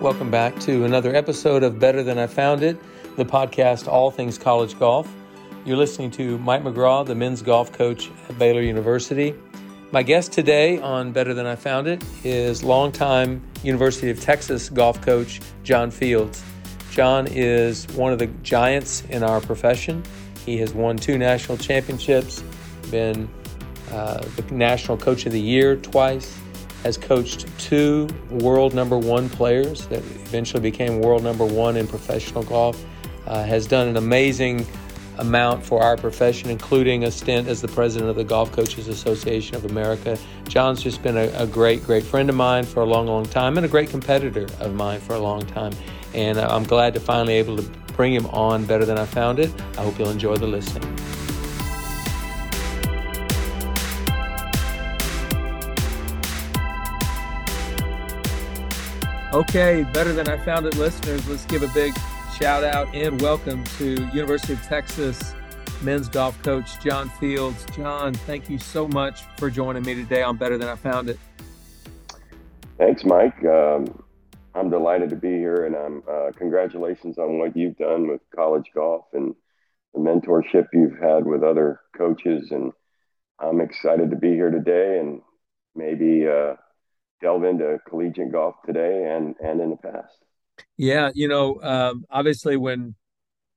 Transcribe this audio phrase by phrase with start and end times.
[0.00, 2.78] Welcome back to another episode of Better Than I Found It,
[3.16, 5.06] the podcast All Things College Golf.
[5.66, 9.34] You're listening to Mike McGraw, the men's golf coach at Baylor University.
[9.92, 15.02] My guest today on Better Than I Found It is longtime University of Texas golf
[15.02, 16.42] coach John Fields.
[16.90, 20.02] John is one of the giants in our profession.
[20.46, 22.42] He has won two national championships,
[22.90, 23.28] been
[23.90, 26.39] uh, the National Coach of the Year twice,
[26.82, 32.42] has coached two world number one players that eventually became world number one in professional
[32.42, 32.82] golf,
[33.26, 34.66] uh, has done an amazing
[35.18, 39.54] amount for our profession, including a stint as the president of the Golf Coaches Association
[39.54, 40.18] of America.
[40.48, 43.56] John's just been a, a great, great friend of mine for a long, long time
[43.56, 45.72] and a great competitor of mine for a long time.
[46.14, 47.62] And uh, I'm glad to finally able to
[47.94, 49.52] bring him on better than I found it.
[49.76, 50.96] I hope you'll enjoy the listening.
[59.32, 61.28] Okay, better than I found it, listeners.
[61.28, 61.94] Let's give a big
[62.36, 65.36] shout out and welcome to University of Texas
[65.82, 67.64] men's golf coach John Fields.
[67.76, 71.18] John, thank you so much for joining me today on Better Than I Found It.
[72.76, 73.44] Thanks, Mike.
[73.44, 74.02] Um,
[74.56, 78.66] I'm delighted to be here, and I'm uh, congratulations on what you've done with college
[78.74, 79.36] golf and
[79.94, 82.50] the mentorship you've had with other coaches.
[82.50, 82.72] And
[83.38, 85.20] I'm excited to be here today and
[85.76, 86.26] maybe.
[86.26, 86.56] Uh,
[87.20, 90.24] delve into collegiate golf today and and in the past.
[90.76, 92.94] Yeah, you know, um, obviously when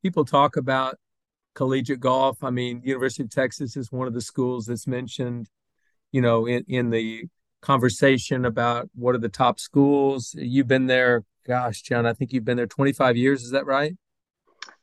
[0.01, 0.97] people talk about
[1.55, 5.49] collegiate golf, I mean, University of Texas is one of the schools that's mentioned,
[6.11, 7.25] you know, in in the
[7.61, 10.35] conversation about what are the top schools.
[10.37, 13.43] You've been there, gosh, John, I think you've been there 25 years.
[13.43, 13.95] Is that right?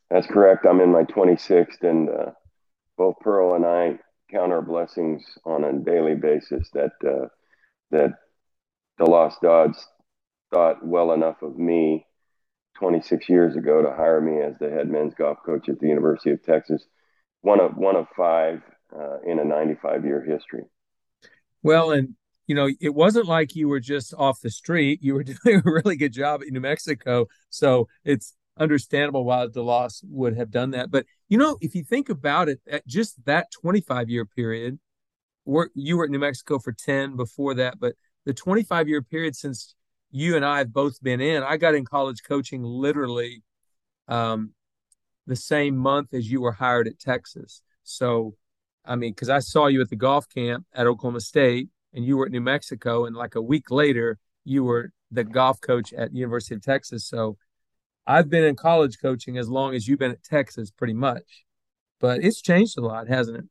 [0.09, 0.65] That's correct.
[0.65, 2.31] I'm in my 26th, and uh,
[2.97, 3.97] both Pearl and I
[4.29, 7.27] count our blessings on a daily basis that uh,
[7.91, 8.11] that
[9.01, 9.87] DeLoss Dodds
[10.51, 12.05] thought well enough of me
[12.77, 16.29] 26 years ago to hire me as the head men's golf coach at the University
[16.29, 16.85] of Texas,
[17.41, 18.61] one of one of five
[18.95, 20.63] uh, in a 95 year history.
[21.63, 22.15] Well, and
[22.45, 24.99] you know, it wasn't like you were just off the street.
[25.01, 29.51] You were doing a really good job in New Mexico, so it's understandable why the
[29.51, 30.91] DeLoss would have done that.
[30.91, 34.79] But you know, if you think about it, at just that 25 year period,
[35.73, 37.95] you were at New Mexico for 10 before that, but
[38.25, 39.75] the 25 year period since
[40.11, 43.43] you and I have both been in, I got in college coaching literally
[44.07, 44.53] um,
[45.25, 47.61] the same month as you were hired at Texas.
[47.83, 48.35] So,
[48.85, 52.17] I mean, because I saw you at the golf camp at Oklahoma State and you
[52.17, 56.13] were at New Mexico, and like a week later, you were the golf coach at
[56.13, 57.05] University of Texas.
[57.05, 57.37] So,
[58.07, 61.45] I've been in college coaching as long as you've been at Texas, pretty much.
[61.99, 63.45] But it's changed a lot, hasn't it?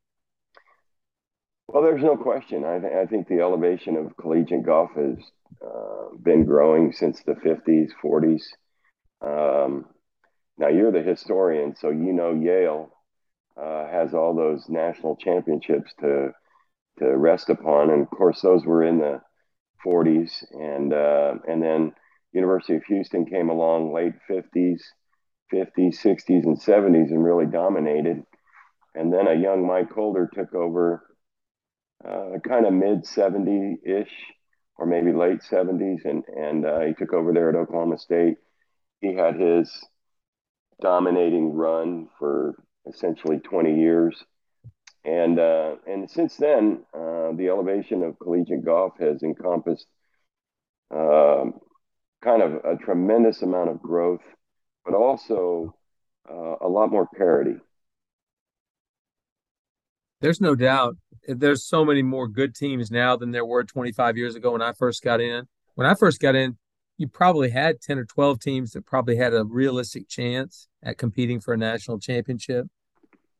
[1.71, 2.65] Well, there's no question.
[2.65, 5.17] I, th- I think the elevation of collegiate golf has
[5.65, 8.53] uh, been growing since the 50s, 40s.
[9.21, 9.85] Um,
[10.57, 12.91] now, you're the historian, so you know Yale
[13.57, 16.33] uh, has all those national championships to
[16.99, 19.21] to rest upon, and of course, those were in the
[19.83, 21.93] 40s, and uh, and then
[22.33, 24.81] University of Houston came along late 50s,
[25.49, 28.23] 50s, 60s, and 70s, and really dominated.
[28.95, 31.03] And then a young Mike Holder took over
[32.07, 34.11] uh, kind of mid 70 ish
[34.77, 38.37] or maybe late 70s, and and uh, he took over there at Oklahoma State.
[38.99, 39.71] He had his
[40.81, 42.55] dominating run for
[42.87, 44.23] essentially 20 years,
[45.05, 49.87] and uh, and since then, uh, the elevation of collegiate golf has encompassed
[50.91, 51.53] um,
[52.23, 54.21] kind of a tremendous amount of growth,
[54.85, 55.75] but also
[56.29, 57.55] uh, a lot more parity.
[60.21, 60.95] There's no doubt.
[61.27, 64.73] There's so many more good teams now than there were 25 years ago when I
[64.73, 65.47] first got in.
[65.75, 66.57] When I first got in,
[66.97, 71.39] you probably had 10 or 12 teams that probably had a realistic chance at competing
[71.39, 72.67] for a national championship.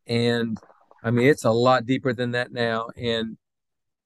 [0.08, 0.58] And
[1.04, 2.90] I mean, it's a lot deeper than that now.
[2.98, 3.38] And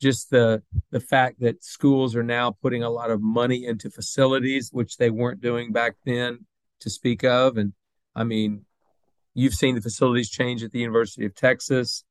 [0.01, 0.61] just the
[0.91, 5.09] the fact that schools are now putting a lot of money into facilities, which they
[5.09, 6.45] weren't doing back then
[6.81, 7.57] to speak of.
[7.57, 7.73] And
[8.13, 8.65] I mean,
[9.33, 12.03] you've seen the facilities change at the University of Texas.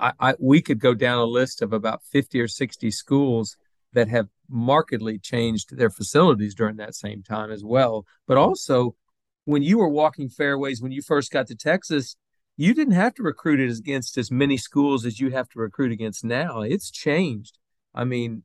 [0.00, 3.56] I, I, we could go down a list of about 50 or 60 schools
[3.92, 8.06] that have markedly changed their facilities during that same time as well.
[8.26, 8.96] But also,
[9.44, 12.16] when you were walking fairways when you first got to Texas,
[12.56, 15.92] you didn't have to recruit it against as many schools as you have to recruit
[15.92, 16.60] against now.
[16.60, 17.58] It's changed.
[17.94, 18.44] I mean,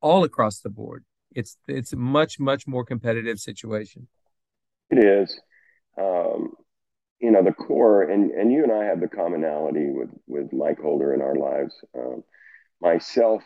[0.00, 1.04] all across the board.
[1.34, 4.08] It's it's a much much more competitive situation.
[4.90, 5.40] It is.
[5.96, 6.54] Um,
[7.20, 10.78] you know the core and and you and i have the commonality with with mike
[10.78, 12.22] holder in our lives um,
[12.80, 13.42] myself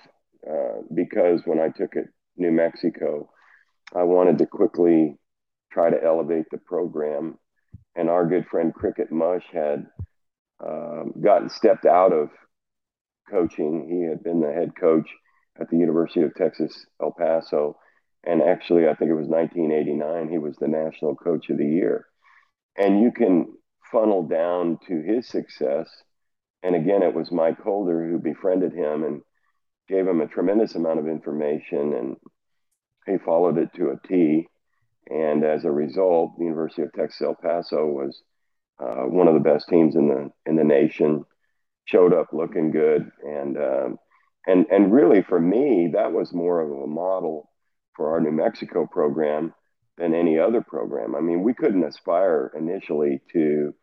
[0.49, 3.29] uh, because when i took it new mexico
[3.95, 5.17] i wanted to quickly
[5.73, 7.39] try to elevate the program.
[7.95, 9.87] And our good friend Cricket Mush had
[10.65, 12.31] um, gotten stepped out of
[13.31, 13.89] coaching.
[13.89, 15.09] He had been the head coach
[15.61, 17.77] at the University of Texas El Paso.
[18.25, 22.07] And actually, I think it was 1989, he was the national coach of the year.
[22.77, 23.53] And you can
[23.93, 25.89] funnel down to his success.
[26.63, 29.23] And again, it was Mike Holder who befriended him and
[29.89, 31.93] gave him a tremendous amount of information.
[31.93, 32.17] And
[33.07, 34.49] he followed it to a T.
[35.11, 38.23] And as a result, the University of Texas El Paso was
[38.81, 41.25] uh, one of the best teams in the in the nation.
[41.85, 43.99] Showed up looking good, and um,
[44.47, 47.51] and and really for me, that was more of a model
[47.97, 49.53] for our New Mexico program
[49.99, 51.17] than any other program.
[51.17, 53.75] I mean, we couldn't aspire initially to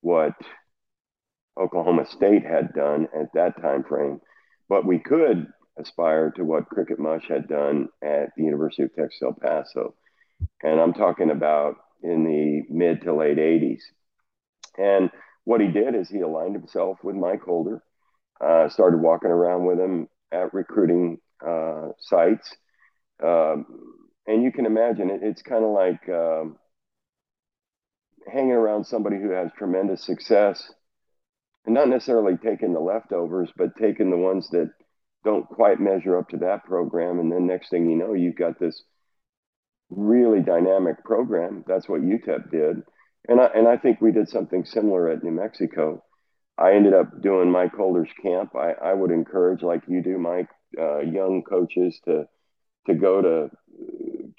[0.00, 0.34] what
[1.58, 4.20] Oklahoma State had done at that time frame,
[4.68, 5.46] but we could
[5.78, 9.94] aspire to what Cricket Mush had done at the University of Texas El Paso.
[10.62, 13.80] And I'm talking about in the mid to late 80s.
[14.76, 15.10] And
[15.44, 17.82] what he did is he aligned himself with Mike Holder,
[18.40, 22.54] uh, started walking around with him at recruiting uh, sites.
[23.22, 23.66] Um,
[24.26, 26.56] and you can imagine it, it's kind of like um,
[28.32, 30.72] hanging around somebody who has tremendous success
[31.66, 34.70] and not necessarily taking the leftovers, but taking the ones that
[35.24, 37.18] don't quite measure up to that program.
[37.18, 38.82] And then next thing you know, you've got this
[39.90, 41.64] really dynamic program.
[41.66, 42.82] That's what UTEP did.
[43.28, 46.02] And I, and I think we did something similar at New Mexico.
[46.56, 48.54] I ended up doing Mike Holder's camp.
[48.56, 50.48] I, I would encourage, like you do, Mike,
[50.78, 52.28] uh, young coaches to
[52.86, 53.50] to go to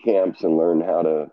[0.03, 1.27] camps and learn how to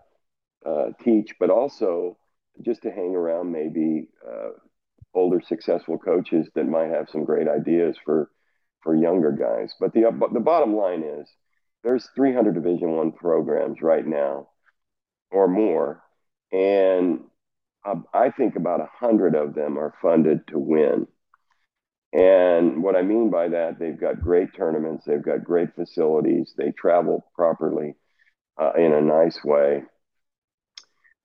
[0.65, 2.17] uh, teach, but also
[2.61, 4.49] just to hang around maybe uh,
[5.13, 8.29] older successful coaches that might have some great ideas for
[8.81, 9.73] for younger guys.
[9.79, 11.27] But the but the bottom line is
[11.83, 14.49] there's 300 Division One programs right now,
[15.31, 16.03] or more,
[16.51, 17.21] and
[18.13, 21.07] I think about a hundred of them are funded to win.
[22.13, 26.71] And what I mean by that, they've got great tournaments, they've got great facilities, they
[26.71, 27.95] travel properly
[28.57, 29.83] uh, in a nice way.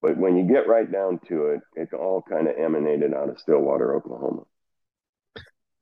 [0.02, 3.38] But when you get right down to it, it all kind of emanated out of
[3.38, 4.43] Stillwater, Oklahoma.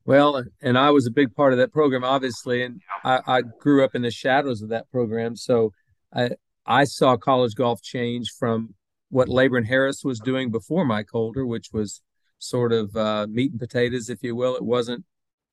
[0.04, 3.82] Well, and I was a big part of that program, obviously, and I, I grew
[3.82, 5.36] up in the shadows of that program.
[5.36, 5.72] So
[6.14, 6.30] I
[6.66, 8.74] I saw college golf change from
[9.08, 12.02] what Labron Harris was doing before Mike Holder, which was
[12.38, 14.54] sort of uh, meat and potatoes, if you will.
[14.56, 15.04] It wasn't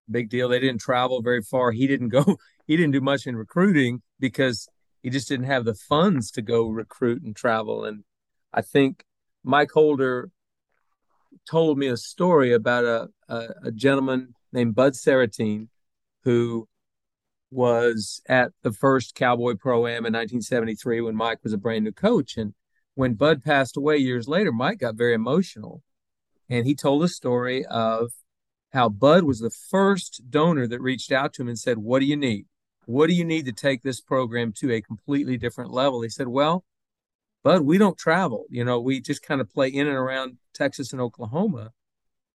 [0.10, 0.50] big deal.
[0.50, 1.72] They didn't travel very far.
[1.72, 2.38] He didn't go.
[2.68, 4.68] He didn't do much in recruiting because
[5.02, 7.86] he just didn't have the funds to go recruit and travel.
[7.86, 8.04] And
[8.54, 9.04] I think
[9.44, 10.30] Mike Holder
[11.50, 15.68] told me a story about a, a, a gentleman named Bud Saratine
[16.24, 16.68] who
[17.50, 21.92] was at the first Cowboy Pro Am in 1973 when Mike was a brand new
[21.92, 22.36] coach.
[22.36, 22.54] And
[22.96, 25.84] when Bud passed away years later, Mike got very emotional.
[26.50, 28.12] And he told a story of
[28.74, 32.06] how Bud was the first donor that reached out to him and said, What do
[32.06, 32.46] you need?
[32.86, 36.02] What do you need to take this program to a completely different level?
[36.02, 36.66] He said, Well,
[37.48, 38.44] Bud, we don't travel.
[38.50, 41.72] You know, we just kind of play in and around Texas and Oklahoma.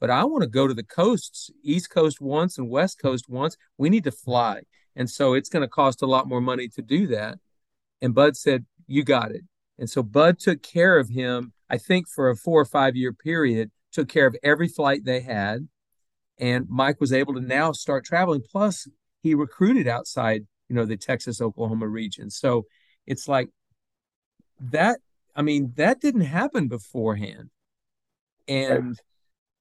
[0.00, 3.58] But I want to go to the coasts, East Coast once and West Coast once.
[3.76, 4.62] We need to fly.
[4.96, 7.36] And so it's going to cost a lot more money to do that.
[8.00, 9.42] And Bud said, You got it.
[9.78, 13.12] And so Bud took care of him, I think, for a four or five year
[13.12, 15.68] period, took care of every flight they had.
[16.38, 18.44] And Mike was able to now start traveling.
[18.50, 18.88] Plus,
[19.22, 22.30] he recruited outside, you know, the Texas Oklahoma region.
[22.30, 22.64] So
[23.06, 23.50] it's like
[24.70, 25.00] that.
[25.34, 27.50] I mean, that didn't happen beforehand.
[28.46, 28.96] And right.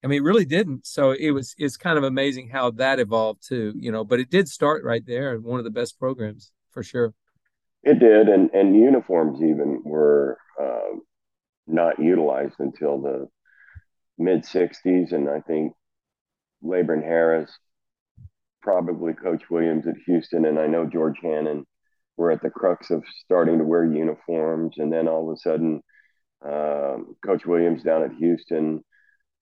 [0.04, 0.86] I mean, it really didn't.
[0.86, 4.30] So it was, it's kind of amazing how that evolved too, you know, but it
[4.30, 5.38] did start right there.
[5.38, 7.14] One of the best programs for sure.
[7.84, 8.28] It did.
[8.28, 10.98] And, and uniforms even were uh,
[11.68, 13.28] not utilized until the
[14.18, 15.14] mid 60s.
[15.14, 15.74] And I think
[16.64, 17.52] Labron Harris,
[18.62, 21.66] probably Coach Williams at Houston, and I know George Hannon
[22.22, 24.76] were at the crux of starting to wear uniforms.
[24.78, 25.82] And then all of a sudden,
[26.46, 28.84] um, Coach Williams down at Houston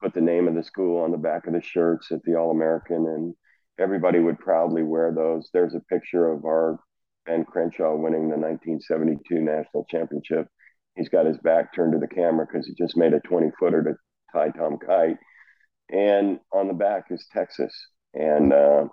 [0.01, 2.51] put the name of the school on the back of the shirts at the All
[2.51, 3.35] American, and
[3.77, 5.49] everybody would proudly wear those.
[5.51, 6.79] There's a picture of our
[7.25, 10.47] Ben Crenshaw winning the 1972 national championship.
[10.95, 13.83] He's got his back turned to the camera because he just made a 20 footer
[13.83, 13.95] to
[14.33, 15.17] tie Tom Kite
[15.91, 17.73] and on the back is Texas.
[18.13, 18.85] And uh,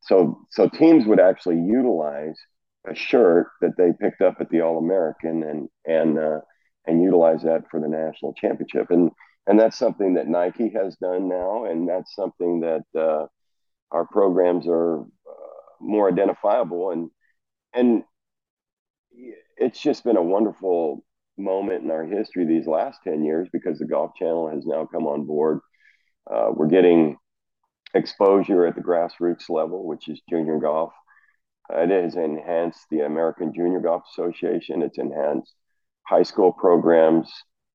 [0.00, 2.38] so so teams would actually utilize
[2.88, 6.40] a shirt that they picked up at the All American and and uh,
[6.86, 8.90] and utilize that for the national championship.
[8.90, 9.10] And
[9.46, 13.26] and that's something that Nike has done now, and that's something that uh,
[13.90, 15.04] our programs are uh,
[15.80, 17.10] more identifiable and
[17.74, 18.04] and
[19.56, 21.04] it's just been a wonderful
[21.38, 25.06] moment in our history these last 10 years because the Golf Channel has now come
[25.06, 25.60] on board.
[26.30, 27.16] Uh, we're getting
[27.94, 30.92] exposure at the grassroots level, which is junior golf.
[31.70, 34.82] It has enhanced the American Junior Golf Association.
[34.82, 35.54] It's enhanced
[36.06, 37.30] high school programs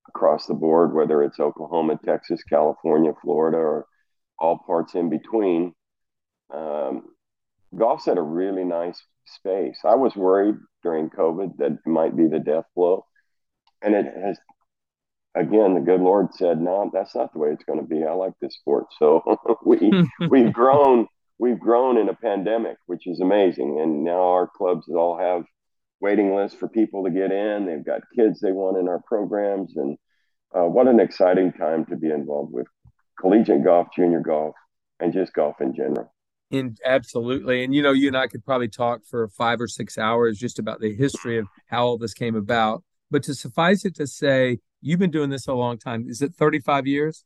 [0.07, 3.85] across the board, whether it's Oklahoma, Texas, California, Florida, or
[4.39, 5.73] all parts in between.
[6.53, 7.03] Um,
[7.75, 9.79] golf's at a really nice space.
[9.83, 13.05] I was worried during COVID that it might be the death blow.
[13.81, 14.37] And it has,
[15.35, 18.03] again, the good Lord said, no, that's not the way it's going to be.
[18.03, 18.85] I like this sport.
[18.97, 19.21] So
[19.65, 19.91] we,
[20.29, 21.07] we've grown,
[21.39, 23.79] we've grown in a pandemic, which is amazing.
[23.79, 25.43] And now our clubs all have
[25.99, 27.65] waiting lists for people to get in.
[27.65, 29.75] They've got kids they want in our programs.
[29.75, 29.97] And
[30.55, 32.67] uh, what an exciting time to be involved with
[33.19, 34.55] collegiate golf, junior golf,
[34.99, 36.13] and just golf in general.
[36.49, 39.97] In absolutely, and you know, you and I could probably talk for five or six
[39.97, 42.83] hours just about the history of how all this came about.
[43.11, 46.05] But to suffice it to say, you've been doing this a long time.
[46.07, 47.25] Is it 35 years?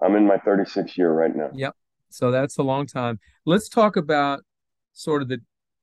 [0.00, 1.50] I'm in my 36th year right now.
[1.52, 1.74] Yep.
[2.14, 3.20] So that's a long time.
[3.44, 4.40] Let's talk about
[4.92, 5.38] sort of the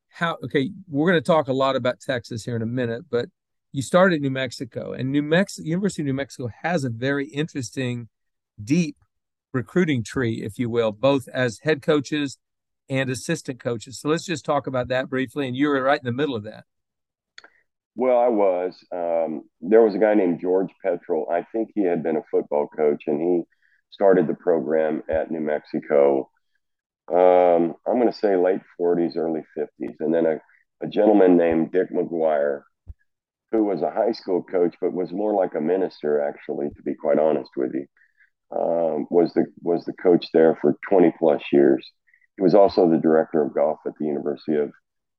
[0.10, 0.38] how.
[0.44, 3.30] Okay, we're going to talk a lot about Texas here in a minute, but
[3.72, 7.28] you started in New Mexico, and New Mexico University of New Mexico has a very
[7.28, 8.10] interesting,
[8.64, 8.98] deep
[9.54, 12.38] recruiting tree, if you will, both as head coaches
[12.90, 14.00] and assistant coaches.
[14.00, 15.48] So let's just talk about that briefly.
[15.48, 16.66] And you were right in the middle of that.
[17.96, 18.76] Well, I was.
[18.92, 21.28] Um, there was a guy named George Petrel.
[21.30, 23.44] I think he had been a football coach, and he
[23.90, 26.30] started the program at New Mexico.
[27.12, 29.96] Um, I'm going to say late 40s, early 50s.
[30.00, 30.40] And then a,
[30.86, 32.62] a gentleman named Dick McGuire,
[33.52, 36.94] who was a high school coach, but was more like a minister, actually, to be
[36.94, 37.86] quite honest with you
[38.56, 41.86] um, was the was the coach there for 20 plus years.
[42.38, 44.72] He was also the director of golf at the University of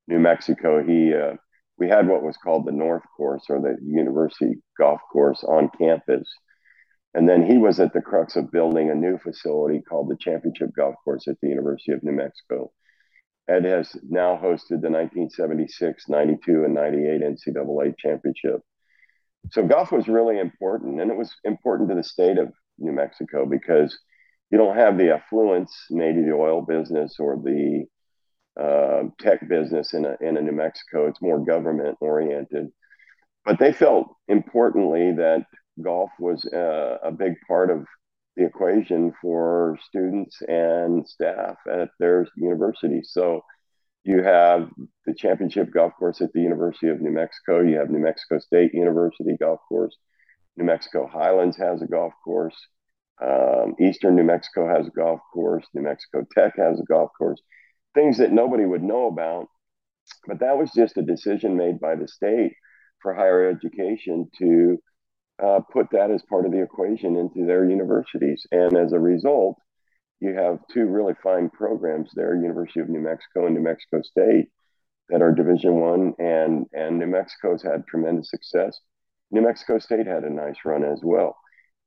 [0.07, 0.83] New Mexico.
[0.83, 1.35] He uh,
[1.77, 6.27] we had what was called the North Course or the University Golf Course on campus,
[7.13, 10.69] and then he was at the crux of building a new facility called the Championship
[10.75, 12.71] Golf Course at the University of New Mexico.
[13.49, 18.61] Ed has now hosted the 1976, 92, and 98 NCAA championship.
[19.51, 23.45] So golf was really important, and it was important to the state of New Mexico
[23.45, 23.97] because
[24.51, 27.85] you don't have the affluence, maybe the oil business or the
[28.59, 31.07] uh, tech business in a, in a New Mexico.
[31.07, 32.67] It's more government oriented.
[33.43, 35.45] But they felt importantly that
[35.81, 37.85] golf was uh, a big part of
[38.35, 43.01] the equation for students and staff at their university.
[43.03, 43.41] So
[44.03, 44.69] you have
[45.05, 47.61] the championship golf course at the University of New Mexico.
[47.61, 49.95] You have New Mexico State University golf course.
[50.57, 52.55] New Mexico Highlands has a golf course.
[53.21, 55.65] Um, Eastern New Mexico has a golf course.
[55.73, 57.39] New Mexico Tech has a golf course.
[57.93, 59.47] Things that nobody would know about.
[60.25, 62.53] But that was just a decision made by the state
[63.01, 64.79] for higher education to
[65.43, 68.45] uh, put that as part of the equation into their universities.
[68.51, 69.57] And as a result,
[70.19, 74.49] you have two really fine programs there, University of New Mexico and New Mexico State,
[75.09, 78.79] that are Division One, and and New Mexico's had tremendous success.
[79.31, 81.35] New Mexico State had a nice run as well,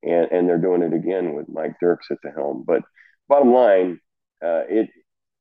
[0.02, 2.64] and and they're doing it again with Mike Dirks at the helm.
[2.66, 2.82] But
[3.28, 4.00] bottom line,
[4.44, 4.90] uh, it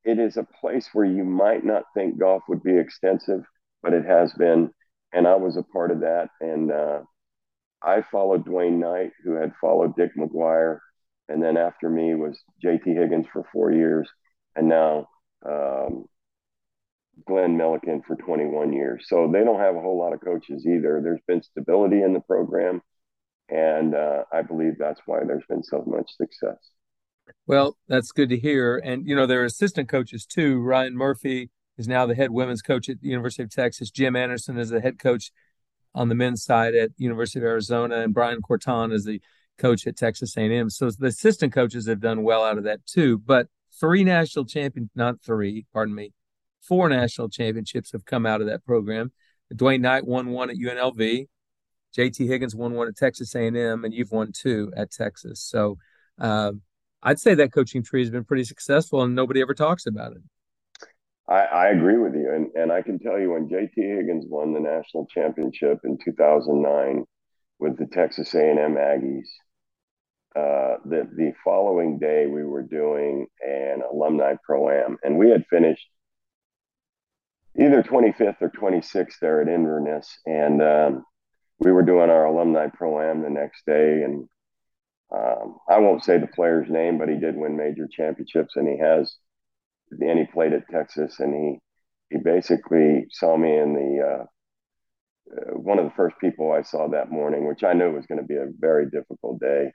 [0.06, 3.44] it is a place where you might not think golf would be extensive,
[3.82, 4.70] but it has been,
[5.14, 6.30] and I was a part of that.
[6.42, 7.02] And uh,
[7.84, 10.80] I followed Dwaine Knight, who had followed Dick McGuire,
[11.30, 12.94] and then after me was J.T.
[12.94, 14.10] Higgins for four years,
[14.56, 15.10] and now
[15.46, 16.06] um,
[17.28, 19.06] Glen Millican for 21 years.
[19.08, 21.02] So they don't have a whole lot of coaches either.
[21.04, 22.82] There's been stability in the program,
[23.50, 26.58] and uh, I believe that's why there's been so much success.
[27.48, 28.78] Well, that's good to hear.
[28.78, 30.60] And you know, there are assistant coaches too.
[30.60, 33.90] Ryan Murphy is now the head women's coach at the University of Texas.
[33.90, 35.32] Jim Anderson is the head coach
[35.96, 39.22] on the men's side at University of Arizona, and Brian Kortan is the
[39.58, 40.70] coach at Texas A&M.
[40.70, 43.20] So the assistant coaches have done well out of that too.
[43.20, 43.48] But
[43.80, 46.14] three national champion, not three, pardon me,
[46.62, 49.12] four national championships have come out of that program.
[49.54, 51.28] Dwaine Knight won one at UNLV.
[51.96, 55.42] JT Higgins won one at Texas A&M, and you've won two at Texas.
[55.42, 55.78] So
[56.20, 56.54] uh,
[57.04, 60.24] I'd say that coaching tree has been pretty successful, and nobody ever talks about it.
[61.28, 64.54] I, I agree with you, and and I can tell you when JT Higgins won
[64.54, 67.06] the national championship in 2009
[67.60, 69.28] with the Texas A&M Aggies.
[70.36, 75.46] Uh, the the following day, we were doing an alumni pro am, and we had
[75.50, 75.88] finished
[77.60, 80.18] either 25th or 26th there at Inverness.
[80.26, 81.06] And um,
[81.60, 84.04] we were doing our alumni pro am the next day.
[84.04, 84.28] And
[85.14, 88.78] um, I won't say the player's name, but he did win major championships and he
[88.80, 89.16] has,
[90.00, 91.20] and he played at Texas.
[91.20, 94.26] And he, he basically saw me in the, uh,
[95.36, 98.22] uh, one of the first people I saw that morning, which I knew was going
[98.22, 99.72] to be a very difficult day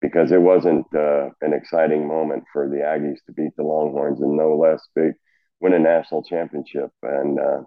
[0.00, 4.36] because it wasn't uh, an exciting moment for the Aggies to beat the Longhorns and
[4.36, 5.12] no less big
[5.60, 6.90] win a national championship.
[7.02, 7.62] And uh,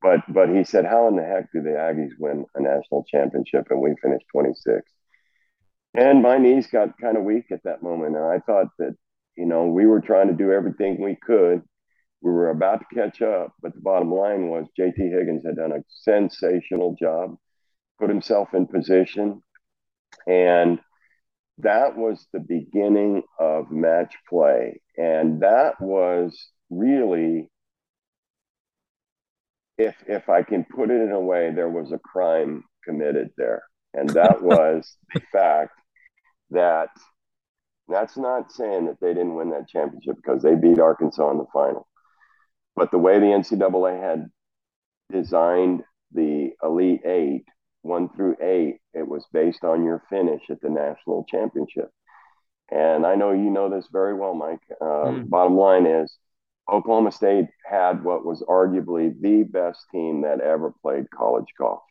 [0.00, 3.66] but but he said, how in the heck do the Aggies win a national championship
[3.70, 4.90] and we finished 26?
[5.94, 8.96] And my knees got kind of weak at that moment, and I thought that
[9.36, 11.62] you know we were trying to do everything we could.
[12.22, 15.00] We were about to catch up, but the bottom line was J.T.
[15.00, 17.36] Higgins had done a sensational job,
[18.00, 19.42] put himself in position,
[20.26, 20.80] and
[21.58, 24.80] that was the beginning of match play.
[24.96, 27.48] And that was really,
[29.78, 33.62] if, if I can put it in a way, there was a crime committed there.
[33.94, 35.72] And that was the fact
[36.50, 36.88] that
[37.88, 41.46] that's not saying that they didn't win that championship because they beat Arkansas in the
[41.52, 41.86] final.
[42.74, 44.30] But the way the NCAA had
[45.10, 47.44] designed the Elite Eight
[47.86, 51.90] one through eight, it was based on your finish at the national championship.
[52.70, 54.60] And I know you know this very well, Mike.
[54.80, 55.30] Um, mm.
[55.30, 56.14] Bottom line is,
[56.70, 61.82] Oklahoma State had what was arguably the best team that ever played college golf.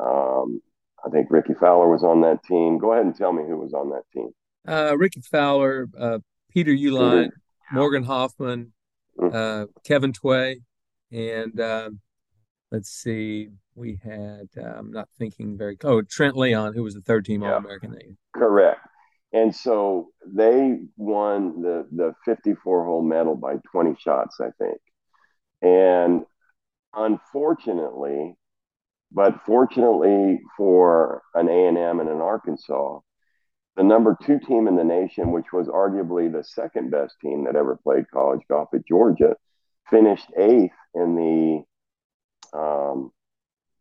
[0.00, 0.60] Um,
[1.06, 2.78] I think Rickie Fowler was on that team.
[2.78, 4.30] Go ahead and tell me who was on that team.
[4.66, 6.18] Uh, Rickie Fowler, uh,
[6.50, 7.30] Peter Uihlein,
[7.72, 8.72] Morgan Hoffman,
[9.18, 9.34] mm.
[9.34, 10.60] uh, Kevin Tway,
[11.10, 12.00] and um,
[12.70, 17.00] let's see, we had uh, I'm not thinking very oh Trent Leon who was the
[17.00, 17.96] third team All American.
[18.34, 18.80] Correct.
[19.32, 24.80] And so they won the the 54 hole medal by 20 shots, I think.
[25.62, 26.24] And
[26.94, 28.34] unfortunately,
[29.12, 33.00] but fortunately for an A&M and an Arkansas,
[33.76, 37.56] the number two team in the nation, which was arguably the second best team that
[37.56, 39.36] ever played college golf at Georgia,
[39.88, 41.14] finished eighth in
[42.52, 43.12] the um,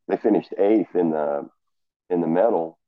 [0.07, 1.49] they finished eighth in the
[2.09, 2.79] in the medal,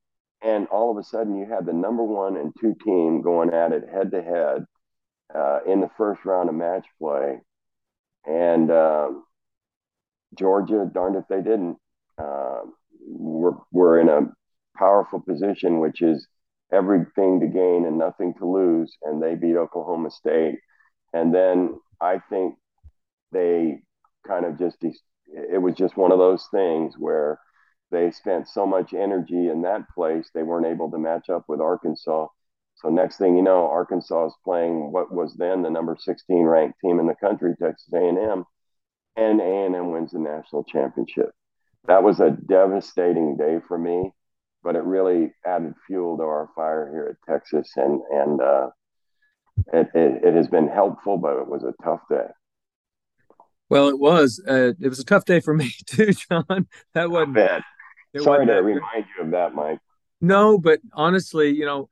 [0.42, 3.72] and all of a sudden you had the number one and two team going at
[3.72, 4.66] it head to head
[5.66, 7.40] in the first round of match play,
[8.26, 9.08] and uh,
[10.36, 11.76] Georgia, darned if they didn't,
[12.18, 12.60] uh,
[13.06, 14.32] were were in a
[14.76, 16.26] powerful position, which is
[16.72, 20.58] everything to gain and nothing to lose, and they beat Oklahoma State,
[21.12, 22.56] and then I think
[23.32, 23.82] they
[24.26, 27.38] kind of just it was just one of those things where
[27.90, 31.60] they spent so much energy in that place they weren't able to match up with
[31.60, 32.26] Arkansas.
[32.76, 36.80] So next thing you know, Arkansas is playing what was then the number 16 ranked
[36.80, 38.44] team in the country, Texas A&M,
[39.16, 41.30] and A&M wins the national championship.
[41.86, 44.12] That was a devastating day for me,
[44.62, 48.68] but it really added fuel to our fire here at Texas, and and uh,
[49.72, 52.28] it, it, it has been helpful, but it was a tough day.
[53.68, 54.42] Well, it was.
[54.46, 56.66] Uh, it was a tough day for me too, John.
[56.94, 57.62] That wasn't bad.
[58.18, 59.78] Sorry to remind you of that, Mike.
[60.20, 61.88] No, but honestly, you know,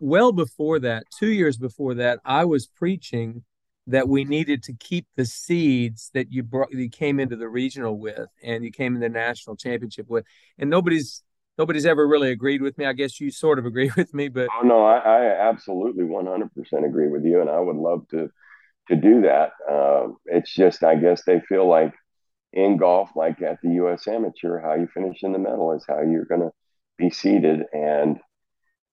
[0.00, 3.44] well before that, two years before that, I was preaching
[3.86, 7.98] that we needed to keep the seeds that you brought, you came into the regional
[7.98, 10.24] with, and you came in the national championship with,
[10.58, 11.22] and nobody's
[11.58, 12.84] nobody's ever really agreed with me.
[12.84, 16.26] I guess you sort of agree with me, but oh no, I, I absolutely one
[16.26, 18.30] hundred percent agree with you, and I would love to
[18.88, 19.52] to do that.
[19.70, 21.94] Uh, it's just, I guess they feel like
[22.52, 24.06] in golf, like at the U.S.
[24.06, 26.50] Amateur, how you finish in the medal is how you're going to
[26.98, 27.62] be seated.
[27.72, 28.18] And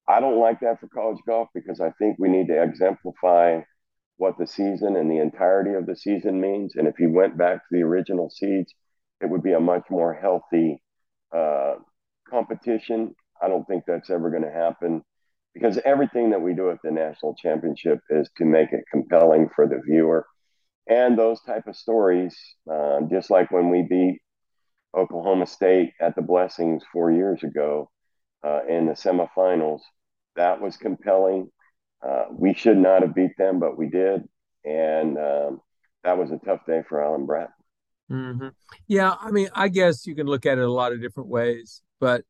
[0.08, 3.62] I don't like that for college golf because I think we need to exemplify
[4.18, 6.76] what the season and the entirety of the season means.
[6.76, 8.74] And if you went back to the original seeds,
[9.22, 10.82] it would be a much more healthy
[11.36, 11.76] uh,
[12.30, 13.16] competition.
[13.42, 15.04] I don't think that's ever going to happen
[15.54, 19.68] because everything that we do at the national championship is to make it compelling for
[19.68, 20.26] the viewer
[20.88, 22.36] and those type of stories
[22.72, 24.20] uh, just like when we beat
[24.96, 27.90] oklahoma state at the blessings four years ago
[28.44, 29.82] uh, in the semifinals
[30.36, 31.50] that was compelling
[32.08, 34.24] uh, we should not have beat them but we did
[34.66, 35.62] and um,
[36.04, 37.54] that was a tough day for alan bratton
[38.12, 38.48] mm-hmm.
[38.88, 41.82] yeah i mean i guess you can look at it a lot of different ways
[42.00, 42.24] but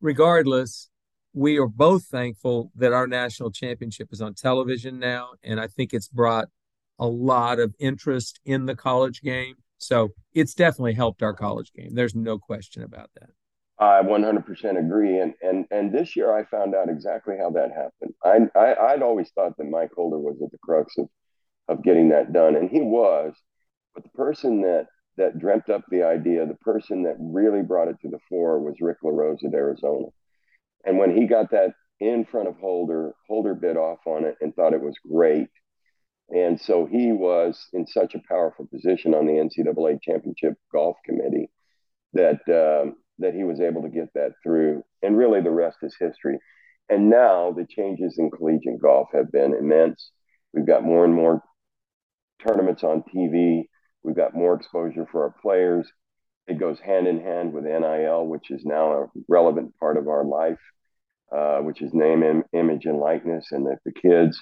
[0.00, 0.90] regardless
[1.36, 5.92] we are both thankful that our national championship is on television now, and I think
[5.92, 6.48] it's brought
[6.98, 9.56] a lot of interest in the college game.
[9.76, 11.94] So it's definitely helped our college game.
[11.94, 13.28] There's no question about that.
[13.78, 18.14] I 100% agree, and and and this year I found out exactly how that happened.
[18.24, 21.08] I, I I'd always thought that Mike Holder was at the crux of
[21.68, 23.34] of getting that done, and he was.
[23.94, 24.86] But the person that
[25.16, 28.80] that dreamt up the idea, the person that really brought it to the fore, was
[28.80, 30.06] Rick LaRose at Arizona.
[30.84, 34.54] And when he got that in front of Holder, Holder bit off on it and
[34.54, 35.48] thought it was great.
[36.28, 41.50] And so he was in such a powerful position on the NCAA championship golf committee
[42.12, 44.82] that um, that he was able to get that through.
[45.02, 46.38] And really, the rest is history.
[46.88, 50.10] And now the changes in collegiate golf have been immense.
[50.52, 51.42] We've got more and more
[52.46, 53.64] tournaments on TV.
[54.06, 55.90] We've got more exposure for our players.
[56.46, 60.24] It goes hand in hand with NIL, which is now a relevant part of our
[60.24, 60.60] life,
[61.36, 63.50] uh, which is name, Im- image, and likeness.
[63.50, 64.40] And that the kids,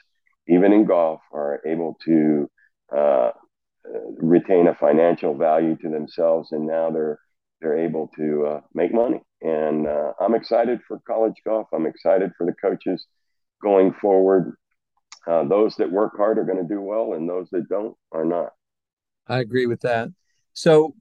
[0.49, 2.51] even in golf, are able to
[2.95, 3.31] uh,
[4.19, 7.19] retain a financial value to themselves, and now they're
[7.63, 9.23] they're able to uh, make money.
[9.41, 11.69] And uh, I'm excited for college golf.
[11.73, 13.07] I'm excited for the coaches
[13.63, 14.53] going forward.
[15.27, 18.27] Uh, those that work hard are going to do well, and those that don't are
[18.27, 18.53] not.
[19.27, 20.09] I agree with that.
[20.53, 20.95] So,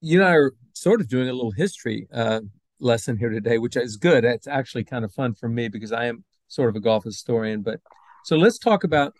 [0.00, 2.40] you and I are sort of doing a little history uh,
[2.80, 4.24] lesson here today, which is good.
[4.24, 7.62] It's actually kind of fun for me because I am sort of a golf historian.
[7.62, 7.80] But
[8.24, 9.14] so let's talk about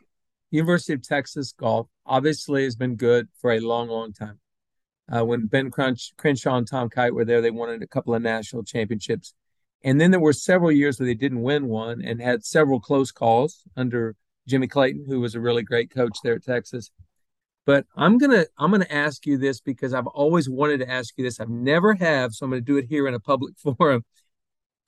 [0.51, 1.89] University of Texas golf.
[2.07, 4.39] Obviously, has been good for a long, long time.
[5.11, 8.23] Uh, when Ben Crunch, Crenshaw and Tom Kite were there, they won a couple of
[8.23, 9.35] national championships.
[9.83, 13.11] And then there were several years where they didn't win one and had several close
[13.11, 14.15] calls under
[14.47, 16.91] Jimmy Clayton, who was a really great coach there at Texas.
[17.66, 21.25] But I'm gonna I'm gonna ask you this because I've always wanted to ask you
[21.25, 21.40] this.
[21.40, 24.05] I've never have, so I'm gonna do it here in a public forum.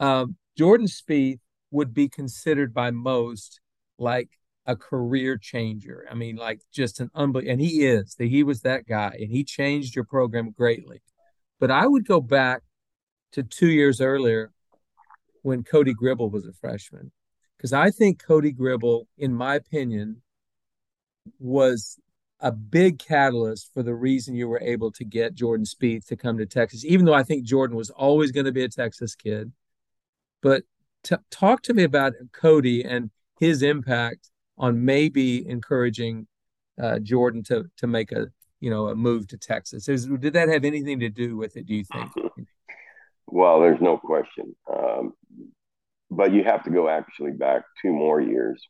[0.01, 3.61] Um, Jordan Spieth would be considered by most
[3.99, 4.31] like
[4.67, 6.07] a career changer.
[6.11, 8.15] I mean, like just an unbelievable, and he is.
[8.15, 11.03] That he was that guy, and he changed your program greatly.
[11.61, 12.63] But I would go back
[13.33, 14.53] to two years earlier
[15.43, 17.13] when Cody Gribble was a freshman,
[17.57, 20.23] because I think Cody Gribble, in my opinion,
[21.39, 21.99] was
[22.43, 26.37] a big catalyst for the reason you were able to get Jordan Spieth to come
[26.39, 26.85] to Texas.
[26.85, 29.53] Even though I think Jordan was always going to be a Texas kid,
[30.43, 30.65] but
[31.05, 36.27] t- talk to me about Cody and his impact on maybe encouraging
[36.81, 38.29] uh, Jordan to to make a
[38.61, 39.89] you know a move to Texas.
[39.89, 41.67] Is, did that have anything to do with it?
[41.67, 42.11] Do you think?
[43.27, 45.15] Well, there's no question, um,
[46.11, 48.63] but you have to go actually back two more years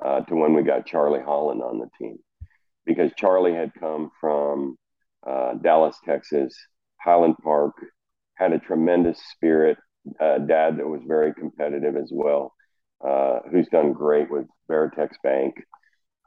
[0.00, 2.18] uh, to when we got Charlie Holland on the team,
[2.86, 4.76] because Charlie had come from
[5.26, 6.54] uh, Dallas, Texas,
[7.00, 7.74] Highland Park,
[8.36, 9.78] had a tremendous spirit,
[10.20, 12.52] uh, dad that was very competitive as well
[13.04, 15.54] uh, who's done great with Veritex Bank.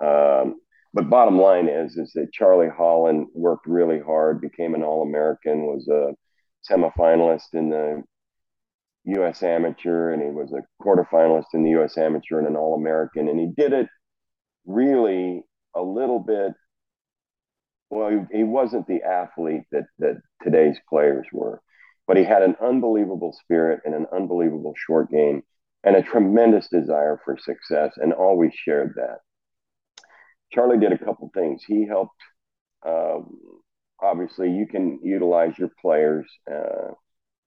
[0.01, 0.59] Um,
[0.93, 5.63] but bottom line is, is that Charlie Holland worked really hard, became an All American,
[5.63, 6.13] was a
[6.71, 8.03] semifinalist in the
[9.15, 9.43] U.S.
[9.43, 11.97] Amateur, and he was a quarterfinalist in the U.S.
[11.97, 13.87] Amateur and an All American, and he did it
[14.65, 15.43] really
[15.77, 16.53] a little bit.
[17.89, 21.61] Well, he, he wasn't the athlete that that today's players were,
[22.07, 25.43] but he had an unbelievable spirit and an unbelievable short game
[25.83, 29.19] and a tremendous desire for success and always shared that.
[30.51, 31.63] Charlie did a couple things.
[31.65, 32.19] He helped,
[32.85, 33.37] um,
[34.01, 36.93] obviously, you can utilize your players uh,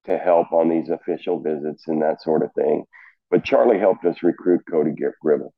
[0.05, 2.85] to help on these official visits and that sort of thing.
[3.31, 5.53] But Charlie helped us recruit Cody Gribble.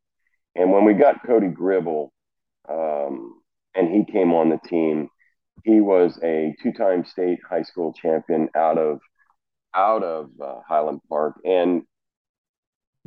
[0.54, 2.12] And when we got Cody Gribble
[2.68, 3.40] um,
[3.75, 5.09] and he came on the team,
[5.64, 9.01] he was a two-time state high school champion out of
[9.75, 11.83] out of uh, Highland Park, and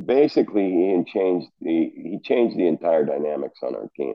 [0.04, 4.14] basically he changed the he changed the entire dynamics on our team.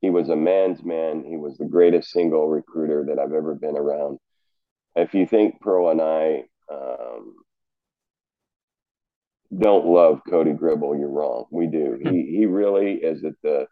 [0.00, 1.24] He was a man's man.
[1.26, 4.18] He was the greatest single recruiter that I've ever been around.
[4.94, 7.34] If you think Pearl and I um,
[9.56, 11.46] don't love Cody Gribble, you're wrong.
[11.50, 11.98] We do.
[12.02, 13.66] He he really is at the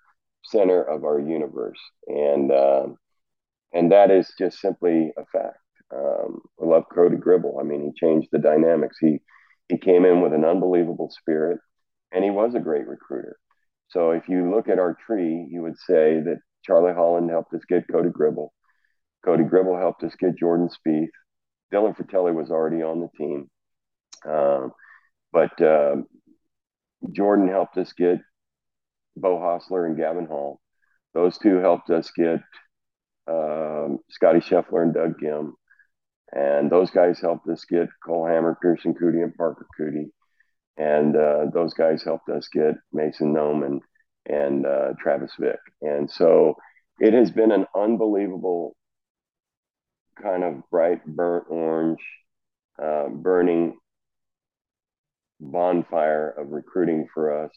[0.51, 2.97] center of our universe, and um,
[3.73, 5.59] and that is just simply a fact.
[5.95, 7.59] Um, I love Cody Gribble.
[7.61, 8.97] I mean, he changed the dynamics.
[9.01, 9.21] He
[9.69, 11.59] he came in with an unbelievable spirit,
[12.13, 13.37] and he was a great recruiter.
[13.89, 17.63] So if you look at our tree, you would say that Charlie Holland helped us
[17.69, 18.53] get Cody Gribble.
[19.25, 21.09] Cody Gribble helped us get Jordan Spieth.
[21.73, 23.49] Dylan Frittelli was already on the team.
[24.25, 24.73] Um,
[25.33, 25.97] but uh,
[27.13, 28.19] Jordan helped us get
[29.16, 30.61] Beau Hossler and Gavin Hall.
[31.14, 32.40] Those two helped us get
[33.26, 35.52] um, Scotty Scheffler and Doug Ghim.
[36.33, 40.11] And those guys helped us get Cole Hammer, Pierceson Coody, and Parker Coody.
[40.76, 43.83] And uh, those guys helped us get Mason Nome and,
[44.26, 45.59] and uh, Travis Vick.
[45.81, 46.57] And so
[46.98, 48.76] it has been an unbelievable
[50.20, 52.00] kind of bright, burnt orange,
[52.83, 53.79] uh, burning
[55.40, 57.50] bonfire of recruiting for us.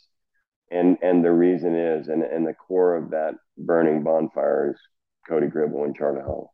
[0.71, 4.79] And, and the reason is, and, and the core of that burning bonfire is
[5.27, 6.53] Cody Gribble and Charlie Hall.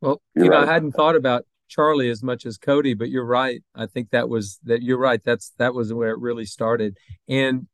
[0.00, 0.68] Well, you're you know, right.
[0.68, 3.62] I hadn't thought about Charlie as much as Cody, but you're right.
[3.74, 5.22] I think that was that you're right.
[5.24, 6.96] That's that was where it really started.
[7.28, 7.66] And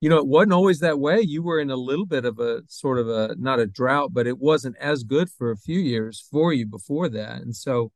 [0.00, 1.20] you know, it wasn't always that way.
[1.20, 4.26] You were in a little bit of a sort of a not a drought, but
[4.26, 7.42] it wasn't as good for a few years for you before that.
[7.42, 7.92] And so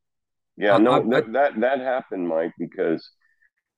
[0.57, 3.11] Yeah, no, I, I, that that happened, Mike, because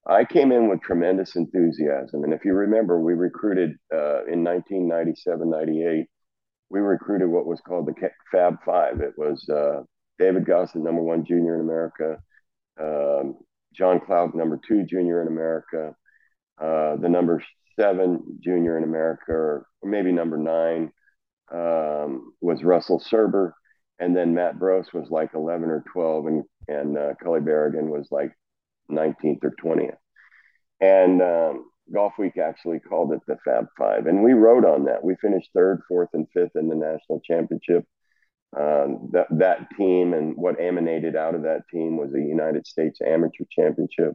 [0.08, 2.24] I came in with tremendous enthusiasm.
[2.24, 6.08] And if you remember, we recruited uh, in 1997, 98,
[6.70, 9.02] we recruited what was called the Fab Five.
[9.02, 9.84] It was uh,
[10.18, 12.18] David Gossett, number one junior in America,
[12.80, 13.38] um,
[13.74, 15.96] John Klauk, number two junior in America,
[16.62, 17.44] uh, the number
[17.80, 20.92] seven junior in America, or maybe number nine
[21.52, 23.52] um, was Russell Serber.
[24.00, 28.08] And then Matt Bross was like 11 or 12, and, and uh, Cully Berrigan was
[28.12, 28.32] like
[28.90, 29.98] 19th or 20th.
[30.82, 34.08] And um, Golfweek actually called it the Fab Five.
[34.08, 35.04] And we rode on that.
[35.04, 37.86] We finished third, fourth, and fifth in the national championship.
[38.58, 43.00] Um, that, that team and what emanated out of that team was a United States
[43.06, 44.14] Amateur Championship,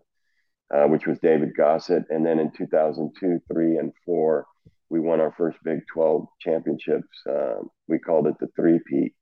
[0.74, 2.04] uh, which was David Gossett.
[2.10, 4.46] And then in 2002, three, and four,
[4.90, 7.22] we won our first Big 12 championships.
[7.28, 7.56] Uh,
[7.86, 9.12] we called it the three-peat.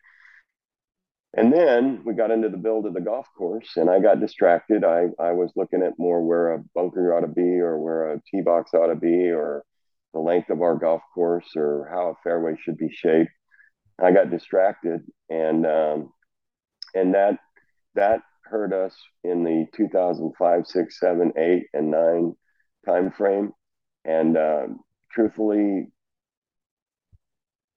[1.35, 4.85] And then we got into the build of the golf course, and I got distracted.
[4.85, 8.21] I, I was looking at more where a bunker ought to be, or where a
[8.31, 9.65] tee box ought to be, or
[10.13, 13.31] the length of our golf course, or how a fairway should be shaped.
[14.03, 16.13] I got distracted, and um,
[16.95, 17.39] and that
[17.95, 22.35] that hurt us in the 2005, six, seven, eight, and nine
[22.85, 23.53] time frame.
[24.05, 24.67] And uh,
[25.11, 25.87] truthfully,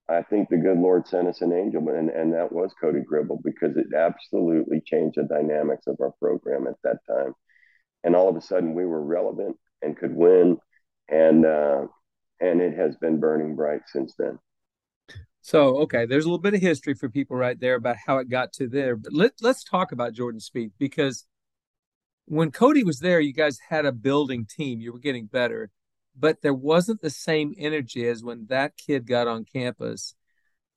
[0.08, 3.40] I think the good Lord sent us an angel, and, and that was Cody Gribble
[3.42, 7.34] because it absolutely changed the dynamics of our program at that time.
[8.04, 10.58] And all of a sudden, we were relevant and could win,
[11.08, 11.86] and uh,
[12.40, 14.38] and it has been burning bright since then.
[15.40, 18.28] So, okay, there's a little bit of history for people right there about how it
[18.28, 21.24] got to there, but let let's talk about Jordan Spieth because
[22.26, 24.80] when Cody was there, you guys had a building team.
[24.80, 25.70] You were getting better
[26.18, 30.14] but there wasn't the same energy as when that kid got on campus.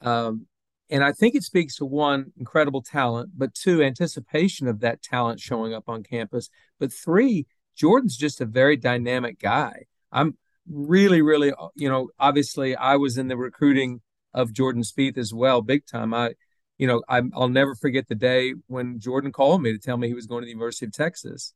[0.01, 0.47] Um,
[0.89, 5.39] and I think it speaks to one, incredible talent, but two, anticipation of that talent
[5.39, 6.49] showing up on campus.
[6.79, 9.85] But three, Jordan's just a very dynamic guy.
[10.11, 14.01] I'm really, really, you know, obviously I was in the recruiting
[14.33, 16.13] of Jordan Spieth as well, big time.
[16.13, 16.33] I,
[16.77, 20.07] you know, i will never forget the day when Jordan called me to tell me
[20.07, 21.53] he was going to the University of Texas.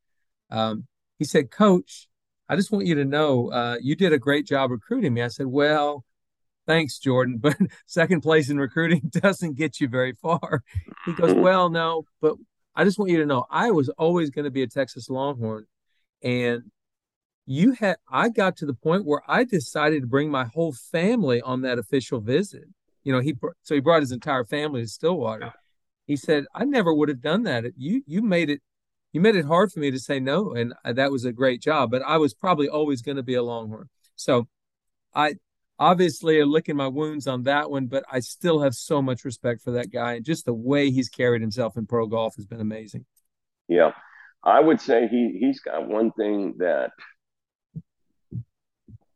[0.52, 2.08] Um, he said, Coach,
[2.50, 5.22] I just want you to know uh, you did a great job recruiting me.
[5.22, 6.04] I said, Well,
[6.68, 10.64] thanks, Jordan, but second place in recruiting doesn't get you very far.
[11.06, 12.36] He goes, Well, no, but
[12.76, 15.66] I just want you to know I was always going to be a Texas Longhorn.
[16.24, 16.64] And
[17.46, 21.42] you had, I got to the point where I decided to bring my whole family
[21.42, 22.64] on that official visit.
[23.04, 25.54] You know, he, so he brought his entire family to Stillwater.
[26.08, 27.66] He said, I never would have done that.
[27.78, 28.62] You, you made it
[29.14, 31.62] you made it hard for me to say no, and uh, that was a great
[31.62, 31.92] job.
[31.92, 33.90] But I was probably always going to be a Longhorn.
[34.16, 34.48] So
[35.14, 35.36] I
[35.80, 39.62] obviously are licking my wounds on that one, but I still have so much respect
[39.62, 42.60] for that guy, and just the way he's carried himself in pro golf has been
[42.60, 43.06] amazing.
[43.68, 43.92] Yeah,
[44.44, 46.92] I would say he he's got one thing that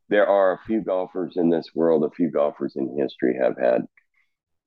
[0.09, 3.81] there are a few golfers in this world, a few golfers in history have had.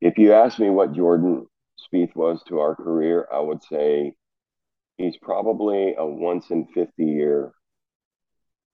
[0.00, 1.46] If you ask me what Jordan
[1.78, 4.14] Spieth was to our career, I would say
[5.00, 7.52] he's probably a once in 50 year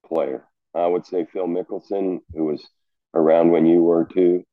[0.05, 0.43] player.
[0.75, 2.63] I would say Phil Mickelson, who was
[3.13, 4.43] around when you were too,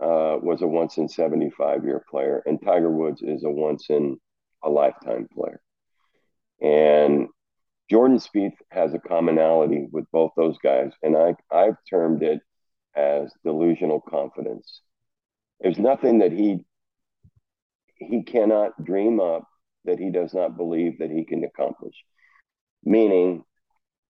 [0.00, 2.42] uh, was a once in 75 year player.
[2.46, 4.18] And Tiger Woods is a once in
[4.62, 5.60] a lifetime player.
[6.62, 7.28] And
[7.90, 10.92] Jordan Spieth has a commonality with both those guys.
[11.02, 12.40] And I, I've termed it
[12.94, 14.80] as delusional confidence.
[15.60, 16.60] There's nothing that he
[17.98, 19.48] he cannot dream up
[19.86, 21.94] that he does not believe that he can accomplish.
[22.84, 23.44] Meaning,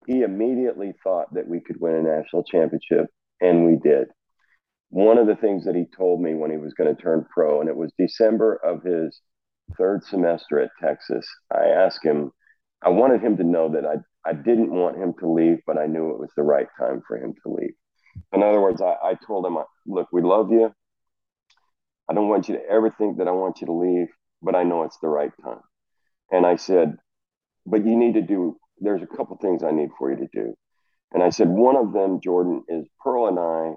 [0.06, 3.06] he immediately thought that we could win a national championship,
[3.40, 4.08] and we did.
[4.90, 7.60] One of the things that he told me when he was going to turn pro,
[7.60, 9.20] and it was December of his
[9.76, 12.30] third semester at Texas, I asked him,
[12.82, 13.96] I wanted him to know that I,
[14.28, 17.16] I didn't want him to leave, but I knew it was the right time for
[17.16, 17.74] him to leave.
[18.32, 20.72] In other words, I, I told him, look, we love you.
[22.08, 24.08] I don't want you to ever think that I want you to leave
[24.42, 25.60] but I know it's the right time.
[26.30, 26.96] And I said,
[27.64, 30.54] but you need to do, there's a couple things I need for you to do.
[31.12, 33.74] And I said, one of them, Jordan, is Pearl and I,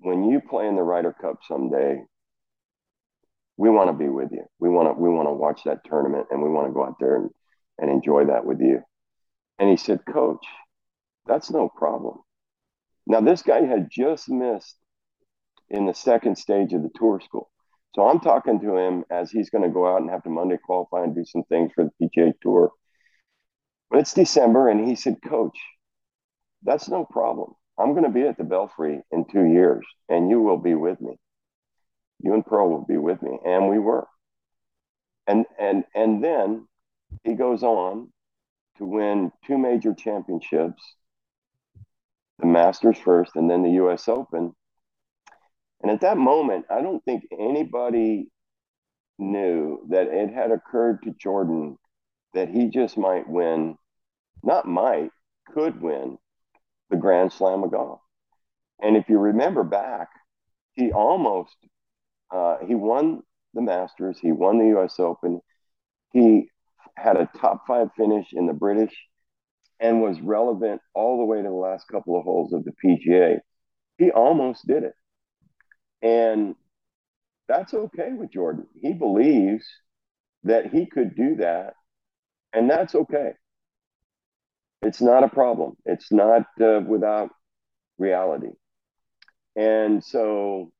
[0.00, 2.02] when you play in the Ryder Cup someday,
[3.56, 4.44] we want to be with you.
[4.60, 6.96] We want to, we want to watch that tournament and we want to go out
[7.00, 7.30] there and,
[7.78, 8.82] and enjoy that with you.
[9.58, 10.46] And he said, Coach,
[11.26, 12.18] that's no problem.
[13.06, 14.76] Now, this guy had just missed
[15.68, 17.50] in the second stage of the tour school.
[17.94, 20.58] So I'm talking to him as he's going to go out and have to Monday
[20.62, 22.70] qualify and do some things for the PGA Tour.
[23.90, 25.58] But it's December, and he said, Coach,
[26.62, 27.54] that's no problem.
[27.78, 31.00] I'm going to be at the Belfry in two years, and you will be with
[31.00, 31.16] me.
[32.20, 34.06] You and Pearl will be with me, and we were.
[35.26, 36.66] And and and then
[37.22, 38.12] he goes on
[38.78, 40.82] to win two major championships
[42.38, 44.54] the Masters first and then the US Open.
[45.88, 48.28] And at that moment, I don't think anybody
[49.18, 51.78] knew that it had occurred to Jordan
[52.34, 53.78] that he just might win,
[54.42, 55.08] not might,
[55.46, 56.18] could win
[56.90, 58.00] the Grand Slam of golf.
[58.82, 60.08] And if you remember back,
[60.74, 61.56] he almost
[62.30, 63.22] uh, he won
[63.54, 65.00] the Masters, he won the U.S.
[65.00, 65.40] Open,
[66.12, 66.50] he
[66.98, 68.94] had a top five finish in the British,
[69.80, 73.38] and was relevant all the way to the last couple of holes of the PGA.
[73.96, 74.92] He almost did it,
[76.02, 76.54] and
[77.48, 78.66] that's okay with Jordan.
[78.80, 79.66] He believes
[80.44, 81.74] that he could do that,
[82.52, 83.32] and that's okay.
[84.82, 85.76] It's not a problem.
[85.84, 87.30] It's not uh, without
[87.98, 88.52] reality.
[89.56, 90.70] And so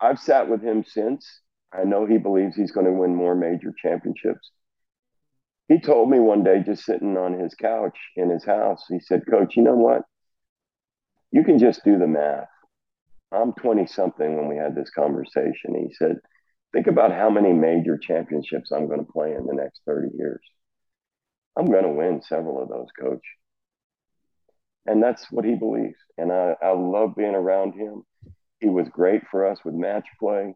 [0.00, 1.26] I've sat with him since.
[1.72, 4.50] I know he believes he's going to win more major championships.
[5.68, 9.22] He told me one day, just sitting on his couch in his house, he said,
[9.30, 10.02] Coach, you know what?
[11.30, 12.48] You can just do the math.
[13.32, 15.74] I'm 20 something when we had this conversation.
[15.74, 16.16] He said,
[16.72, 20.40] Think about how many major championships I'm going to play in the next 30 years.
[21.56, 23.24] I'm going to win several of those, coach.
[24.86, 25.98] And that's what he believes.
[26.16, 28.04] And I, I love being around him.
[28.60, 30.54] He was great for us with match play.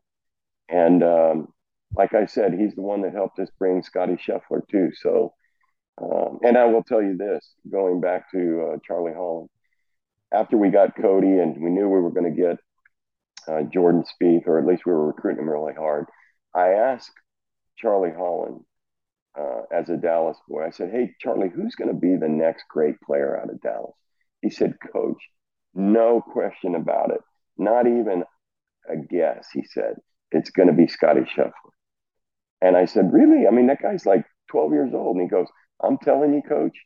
[0.70, 1.48] And um,
[1.94, 4.90] like I said, he's the one that helped us bring Scotty Scheffler too.
[4.94, 5.34] So,
[6.00, 9.50] um, and I will tell you this going back to uh, Charlie Holland,
[10.32, 12.58] after we got Cody and we knew we were going to get
[13.48, 16.06] uh, Jordan Spieth, or at least we were recruiting him really hard,
[16.54, 17.12] I asked
[17.78, 18.64] Charlie Holland
[19.38, 22.64] uh, as a Dallas boy, I said, Hey, Charlie, who's going to be the next
[22.70, 23.94] great player out of Dallas?
[24.42, 25.18] He said, Coach,
[25.74, 27.20] no question about it.
[27.58, 28.24] Not even
[28.88, 29.48] a guess.
[29.52, 29.96] He said,
[30.32, 31.52] It's going to be Scotty Scheffler.
[32.60, 33.46] And I said, Really?
[33.46, 35.16] I mean, that guy's like 12 years old.
[35.16, 35.48] And he goes,
[35.82, 36.76] I'm telling you, coach,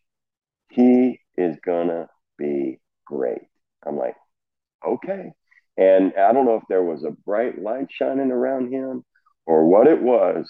[0.70, 3.42] he is going to be great.
[3.86, 4.16] I'm like,
[4.86, 5.32] Okay.
[5.80, 9.02] And I don't know if there was a bright light shining around him
[9.46, 10.46] or what it was,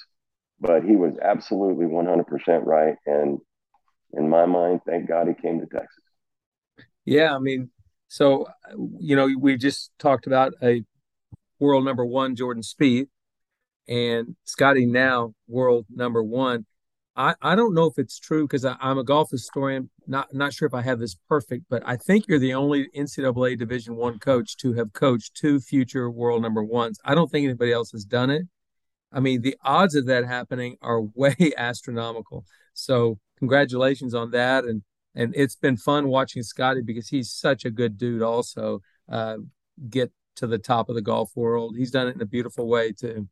[0.61, 2.97] but he was absolutely 100% right.
[3.07, 3.39] And
[4.13, 6.03] in my mind, thank God he came to Texas.
[7.05, 7.71] Yeah, I mean,
[8.09, 8.49] so
[8.99, 10.83] you know, we just talked about a
[11.61, 13.09] world number one Jordan Spieth
[13.87, 16.67] and Scotty now world number one.
[17.17, 19.91] I, I don't know if it's true because I'm a golf historian.
[20.07, 23.59] Not not sure if I have this perfect, but I think you're the only NCAA
[23.59, 26.99] Division One coach to have coached two future world number ones.
[27.05, 28.47] I don't think anybody else has done it.
[29.13, 32.45] I mean, the odds of that happening are way astronomical.
[32.75, 34.83] So congratulations on that, and
[35.15, 38.23] and it's been fun watching Scotty because he's such a good dude.
[38.23, 39.39] Also, uh,
[39.89, 41.75] get to the top of the golf world.
[41.77, 43.29] He's done it in a beautiful way too.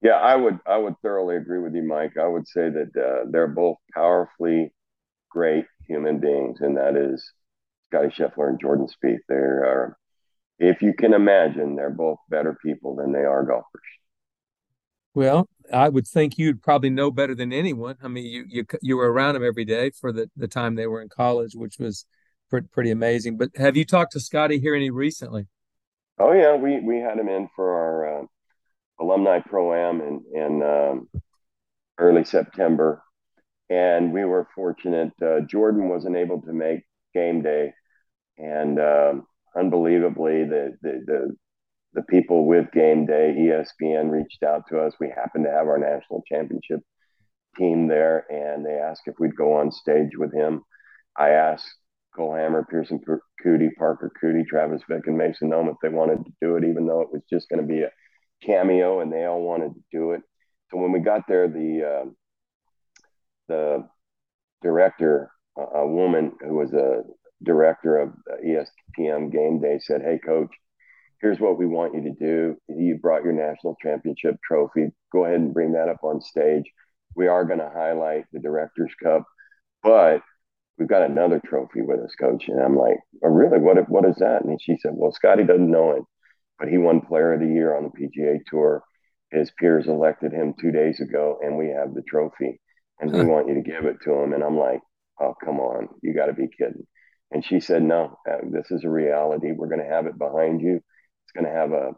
[0.00, 2.16] Yeah, I would I would thoroughly agree with you, Mike.
[2.20, 4.72] I would say that uh, they're both powerfully
[5.30, 7.32] great human beings, and that is
[7.90, 9.18] Scotty Scheffler and Jordan Spieth.
[9.28, 9.96] They are,
[10.58, 13.82] if you can imagine, they're both better people than they are golfers.
[15.14, 17.96] Well, I would think you'd probably know better than anyone.
[18.02, 20.86] I mean, you you you were around them every day for the the time they
[20.86, 22.06] were in college, which was
[22.50, 23.36] pretty, pretty amazing.
[23.36, 25.48] But have you talked to Scotty here any recently?
[26.18, 28.26] Oh yeah, we we had him in for our uh,
[29.00, 31.08] alumni pro am in in um,
[31.98, 33.02] early September,
[33.70, 35.12] and we were fortunate.
[35.22, 36.82] Uh, Jordan wasn't able to make
[37.14, 37.72] game day,
[38.38, 41.36] and um, unbelievably, the, the the
[41.94, 44.94] the people with game day, ESPN reached out to us.
[45.00, 46.80] We happened to have our national championship
[47.56, 50.62] team there, and they asked if we'd go on stage with him.
[51.16, 51.66] I asked
[52.14, 53.00] Cole Hammer, Pierceson
[53.44, 56.86] Coody, Parker Coody, Travis Vick, and Mason Nome if they wanted to do it, even
[56.86, 57.90] though it was just going to be a
[58.42, 60.22] cameo, and they all wanted to do it.
[60.70, 62.10] So when we got there, the uh,
[63.48, 63.88] the
[64.62, 67.02] director, a woman who was a
[67.42, 68.12] director of
[68.44, 70.50] ESPN Game Day, said, "Hey, coach."
[71.20, 72.56] here's what we want you to do.
[72.68, 74.90] You brought your national championship trophy.
[75.12, 76.64] Go ahead and bring that up on stage.
[77.14, 79.24] We are going to highlight the Directors Cup,
[79.82, 80.22] but
[80.78, 82.48] we've got another trophy with us, coach.
[82.48, 83.58] And I'm like, oh, really?
[83.58, 84.44] What, what is that?
[84.44, 86.02] And she said, well, Scotty doesn't know it,
[86.58, 88.82] but he won Player of the Year on the PGA Tour.
[89.30, 92.60] His peers elected him two days ago, and we have the trophy,
[93.00, 94.32] and we want you to give it to him.
[94.32, 94.80] And I'm like,
[95.20, 96.86] oh, come on, you got to be kidding.
[97.30, 99.52] And she said, no, uh, this is a reality.
[99.52, 100.80] We're going to have it behind you
[101.28, 101.92] it's going to have a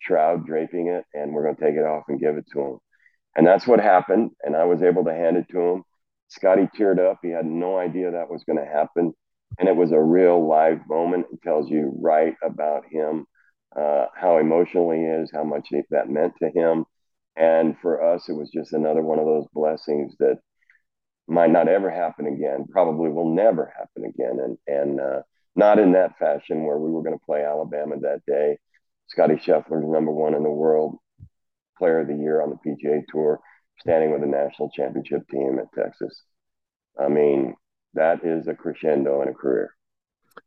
[0.00, 2.78] shroud draping it, and we're going to take it off and give it to him.
[3.36, 4.30] And that's what happened.
[4.42, 5.82] And I was able to hand it to him.
[6.28, 7.18] Scotty teared up.
[7.22, 9.12] He had no idea that was going to happen.
[9.58, 11.26] And it was a real live moment.
[11.32, 13.26] It tells you right about him,
[13.78, 16.84] uh, how emotional he is, how much that meant to him.
[17.36, 20.38] And for us, it was just another one of those blessings that
[21.28, 22.66] might not ever happen again.
[22.70, 24.38] Probably will never happen again.
[24.42, 25.22] And and uh,
[25.54, 28.58] not in that fashion where we were going to play Alabama that day.
[29.08, 30.96] Scotty Scheffler's number one in the world,
[31.78, 33.40] player of the year on the PGA Tour,
[33.80, 36.22] standing with a national championship team at Texas.
[36.98, 37.54] I mean,
[37.94, 39.74] that is a crescendo in a career.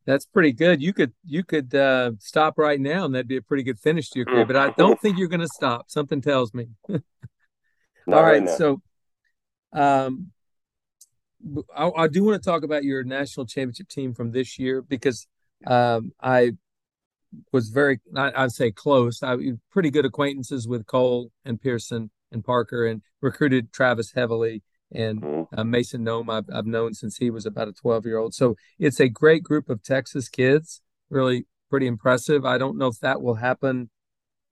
[0.06, 0.82] That's pretty good.
[0.82, 4.10] You could you could uh, stop right now, and that'd be a pretty good finish
[4.12, 4.46] to your career.
[4.46, 5.92] But I don't think you're going to stop.
[5.92, 6.68] Something tells me.
[6.90, 7.00] All
[8.08, 8.82] right, right so
[9.74, 10.32] um,
[11.76, 15.28] I, I, do want to talk about your national championship team from this year because
[15.68, 16.54] um, I
[17.52, 19.24] was very, I, would say close.
[19.24, 19.38] I
[19.72, 24.64] pretty good acquaintances with Cole and Pierceson and Parker, and recruited Travis heavily.
[24.94, 25.60] And mm-hmm.
[25.60, 28.34] uh, Mason Nome, I've, I've known since he was about a 12 year old.
[28.34, 32.46] So it's a great group of Texas kids, really pretty impressive.
[32.46, 33.90] I don't know if that will happen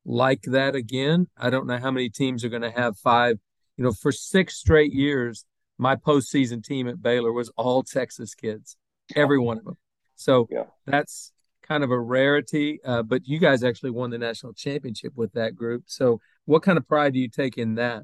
[0.05, 1.27] like that again.
[1.37, 3.37] I don't know how many teams are going to have five.
[3.77, 5.45] You know, for six straight years,
[5.77, 8.75] my postseason team at Baylor was all Texas kids,
[9.15, 9.77] every one of them.
[10.15, 10.65] So yeah.
[10.85, 11.31] that's
[11.69, 12.79] kind of a rarity.
[12.83, 15.83] Uh, but you guys actually won the national championship with that group.
[15.85, 18.03] So what kind of pride do you take in that?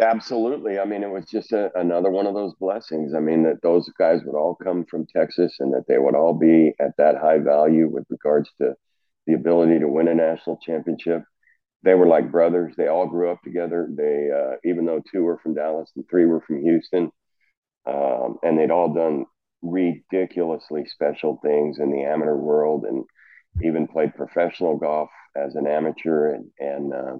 [0.00, 0.78] Absolutely.
[0.78, 3.14] I mean, it was just a, another one of those blessings.
[3.14, 6.34] I mean, that those guys would all come from Texas and that they would all
[6.34, 8.74] be at that high value with regards to
[9.26, 11.22] the ability to win a national championship
[11.84, 12.74] they were like brothers.
[12.76, 13.88] They all grew up together.
[13.96, 17.10] They, uh, even though two were from Dallas and three were from Houston,
[17.86, 19.26] um, and they'd all done
[19.62, 23.04] ridiculously special things in the amateur world, and
[23.62, 26.34] even played professional golf as an amateur.
[26.34, 27.16] And and uh,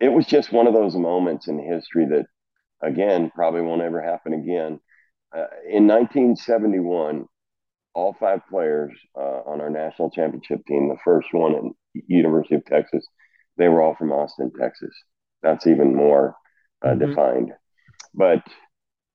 [0.00, 2.26] it was just one of those moments in history that,
[2.82, 4.80] again, probably won't ever happen again.
[5.34, 7.26] Uh, in 1971,
[7.94, 11.62] all five players uh, on our national championship team, the first one at
[12.08, 13.06] University of Texas
[13.56, 14.94] they were all from Austin, Texas.
[15.42, 16.36] That's even more
[16.84, 17.08] uh, mm-hmm.
[17.08, 17.52] defined.
[18.14, 18.42] But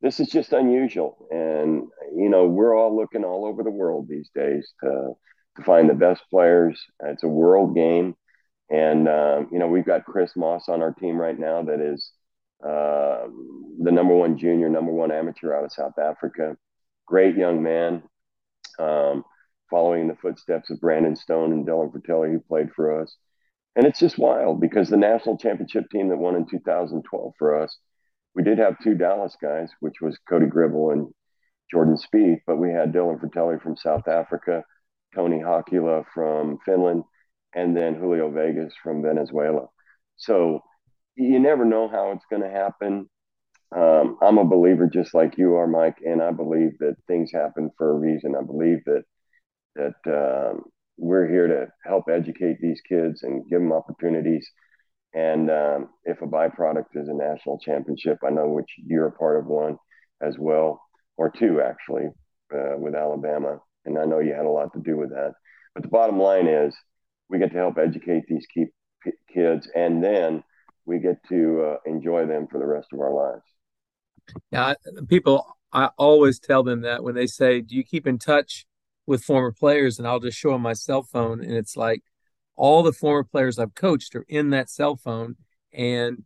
[0.01, 1.27] this is just unusual.
[1.29, 5.13] And, you know, we're all looking all over the world these days to,
[5.57, 6.81] to find the best players.
[7.03, 8.15] It's a world game.
[8.71, 12.11] And, uh, you know, we've got Chris Moss on our team right now that is
[12.63, 13.27] uh,
[13.79, 16.55] the number one junior, number one amateur out of South Africa.
[17.05, 18.03] Great young man.
[18.79, 19.25] Um,
[19.69, 23.15] following the footsteps of Brandon Stone and Dylan Frittelli, who played for us.
[23.75, 27.77] And it's just wild because the national championship team that won in 2012 for us,
[28.35, 31.07] we did have two Dallas guys, which was Cody Gribble and
[31.71, 34.63] Jordan Spieth, but we had Dylan Frittelli from South Africa,
[35.15, 37.03] Toni Hakula from Finland,
[37.53, 39.67] and then Julio Vegas from Venezuela.
[40.17, 40.61] So
[41.15, 43.09] you never know how it's going to happen.
[43.75, 47.69] Um, I'm a believer just like you are, Mike, and I believe that things happen
[47.77, 48.35] for a reason.
[48.35, 49.03] I believe that
[49.75, 50.63] that um,
[50.97, 54.47] we're here to help educate these kids and give them opportunities.
[55.13, 59.39] And um, if a byproduct is a national championship, I know which you're a part
[59.39, 59.77] of one
[60.21, 60.81] as well,
[61.17, 62.07] or two actually,
[62.53, 63.59] uh, with Alabama.
[63.85, 65.33] And I know you had a lot to do with that.
[65.73, 66.75] But the bottom line is,
[67.31, 68.65] we get to help educate these key
[69.33, 70.43] kids, and then
[70.85, 73.43] we get to uh, enjoy them for the rest of our lives.
[74.51, 74.73] Yeah,
[75.07, 78.67] people, I always tell them that when they say, "Do you keep in touch
[79.05, 82.03] with former players and I'll just show them my cell phone and it's like
[82.55, 85.35] all the former players I've coached are in that cell phone
[85.73, 86.23] and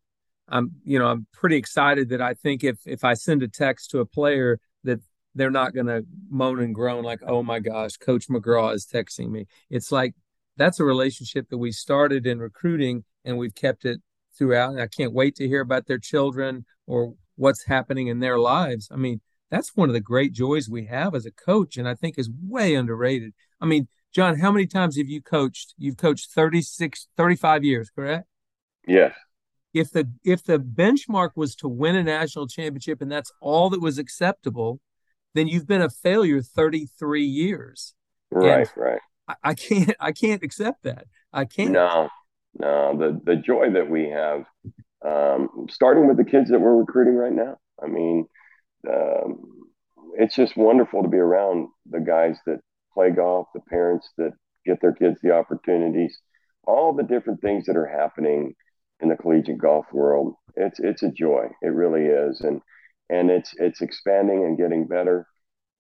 [0.48, 3.92] I'm you know I'm pretty excited that I think if if I send a text
[3.92, 5.00] to a player that
[5.34, 9.30] they're not going to moan and groan like oh my gosh coach McGraw is texting
[9.30, 10.14] me it's like
[10.58, 14.02] that's a relationship that we started in recruiting and we've kept it
[14.38, 18.40] throughout and I can't wait to hear about their children or what's happening in their
[18.40, 18.88] lives.
[18.92, 21.94] I mean that's one of the great joys we have as a coach and i
[21.94, 23.34] think is way underrated.
[23.62, 25.74] I mean john how many times have you coached?
[25.78, 28.28] You've coached 36 35 years correct?
[28.88, 29.14] Yeah.
[29.74, 33.82] if the if the benchmark was to win a national championship and that's all that
[33.82, 34.80] was acceptable
[35.34, 37.94] then you've been a failure 33 years.
[38.32, 42.10] Right and right I, I can't i can't accept that i can't no
[42.60, 44.46] no the the joy that we have
[45.06, 48.28] um, starting with the kids that we're recruiting right now i mean
[48.92, 49.56] um,
[50.18, 52.60] it's just wonderful to be around the guys that
[52.94, 54.32] play golf, the parents that
[54.66, 56.18] get their kids the opportunities,
[56.64, 58.56] all the different things that are happening
[59.02, 60.34] in the collegiate golf world.
[60.56, 61.48] It's it's a joy.
[61.62, 62.62] It really is, and
[63.10, 65.28] and it's it's expanding and getting better.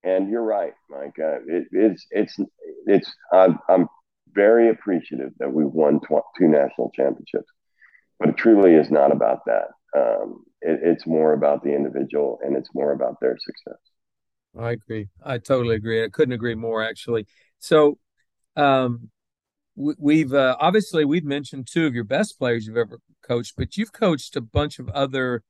[0.05, 1.15] And you're right, Mike.
[1.19, 2.37] Uh, it, it's it's
[2.85, 3.87] it's I'm, I'm
[4.33, 7.51] very appreciative that we've won tw- two national championships,
[8.19, 9.69] but it truly is not about that.
[9.97, 13.79] Um, it, it's more about the individual and it's more about their success.
[14.57, 15.09] I agree.
[15.23, 16.03] I totally agree.
[16.03, 17.25] I couldn't agree more, actually.
[17.59, 17.97] So,
[18.55, 19.09] um,
[19.75, 23.91] we've uh, obviously we've mentioned two of your best players you've ever coached, but you've
[23.91, 25.43] coached a bunch of other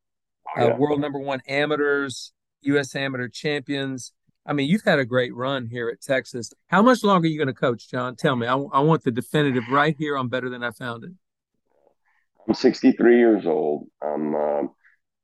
[0.58, 0.78] uh, yeah.
[0.78, 2.32] world number one amateurs,
[2.62, 2.96] U.S.
[2.96, 4.14] amateur champions.
[4.46, 6.54] I mean, you've had a great run here at Texas.
[6.68, 8.16] How much longer are you going to coach, John?
[8.16, 8.46] Tell me.
[8.46, 11.12] I, I want the definitive right here on Better Than I Found It.
[12.48, 13.88] I'm 63 years old.
[14.04, 14.70] I'm um,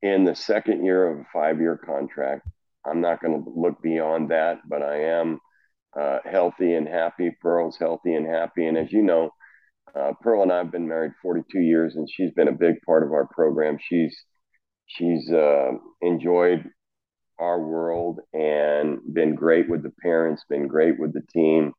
[0.02, 2.48] in the second year of a five year contract.
[2.84, 5.38] I'm not going to look beyond that, but I am
[5.98, 7.30] uh, healthy and happy.
[7.40, 8.66] Pearl's healthy and happy.
[8.66, 9.30] And as you know,
[9.94, 13.04] uh, Pearl and I have been married 42 years, and she's been a big part
[13.04, 13.78] of our program.
[13.80, 14.16] She's
[14.86, 16.64] she's uh, enjoyed
[17.42, 21.72] our world and been great with the parents, been great with the team.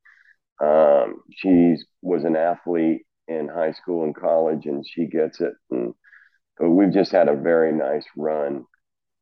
[0.61, 5.53] Um, she was an athlete in high school and college, and she gets it.
[5.71, 5.93] And
[6.59, 8.65] we've just had a very nice run.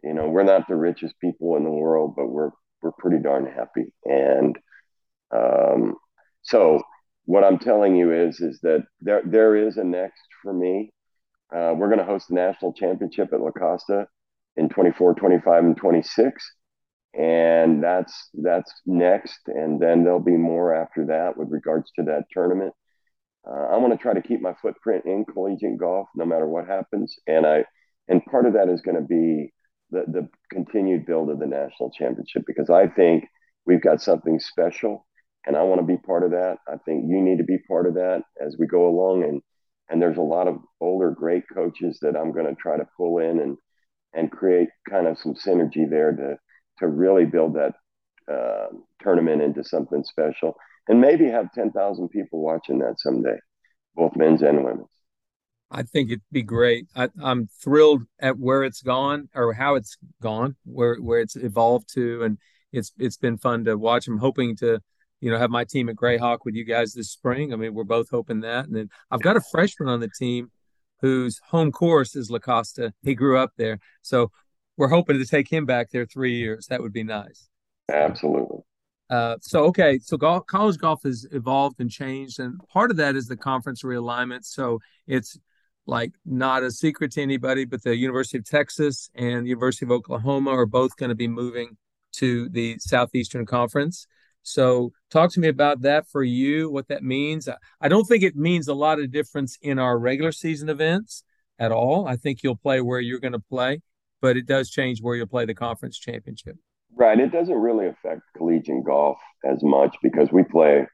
[0.04, 2.50] You know, we're not the richest people in the world, but we're
[2.82, 3.94] we're pretty darn happy.
[4.06, 4.58] And
[5.32, 5.96] um,
[6.42, 6.82] so,
[7.26, 10.92] what I'm telling you is is that there there is a next for me.
[11.56, 14.08] Uh, we're going to host the national championship at La Costa
[14.58, 16.56] in 24, 25, and 26
[17.14, 22.24] and that's that's next and then there'll be more after that with regards to that
[22.32, 22.74] tournament
[23.48, 26.68] uh, I want to try to keep my footprint in collegiate golf no matter what
[26.68, 27.16] happens.
[27.28, 27.66] And I
[28.08, 29.52] and part of that is going to be
[29.90, 33.26] the the continued build of the national championship because I think
[33.66, 35.08] we've got something special
[35.46, 36.58] and I want to be part of that.
[36.68, 39.42] I think you need to be part of that as we go along and
[39.90, 43.18] and there's a lot of older great coaches that I'm going to try to pull
[43.18, 43.58] in and
[44.14, 46.38] and create kind of some synergy there to
[46.80, 47.74] to really build that
[48.32, 48.68] uh,
[49.02, 50.56] tournament into something special
[50.88, 53.38] and maybe have 10,000 people watching that someday,
[53.96, 54.88] both men's and women's.
[55.70, 56.88] I think it'd be great.
[56.96, 61.94] I, am thrilled at where it's gone or how it's gone, where where it's evolved
[61.94, 62.38] to, and
[62.74, 64.08] it's it's been fun to watch.
[64.08, 64.82] I'm hoping to,
[65.22, 67.54] you know, have my team at Grayhawk with you guys this spring.
[67.54, 68.66] I mean, we're both hoping that.
[68.66, 70.52] And then I've got a freshman on the team
[71.02, 72.94] whose home course is La Costa.
[73.04, 74.32] He grew up there, so
[74.78, 76.68] we're hoping to take him back there three years.
[76.68, 77.50] That would be nice.
[77.92, 78.60] Absolutely.
[79.10, 83.16] Uh, so okay, so golf, college golf has evolved and changed, and part of that
[83.16, 84.46] is the conference realignment.
[84.46, 85.38] So it's
[85.86, 89.92] like not a secret to anybody, but the University of Texas and the University of
[89.92, 91.78] Oklahoma are both going to be moving
[92.14, 94.08] to the Southeastern Conference.
[94.44, 97.48] So talk to me about that for you, what that means.
[97.80, 101.24] I don't think it means a lot of difference in our regular season events
[101.60, 102.08] at all.
[102.08, 103.82] I think you'll play where you're going to play,
[104.22, 106.56] but it does change where you'll play the conference championship.
[106.96, 107.20] Right.
[107.20, 110.86] It doesn't really affect collegiate golf as much because we play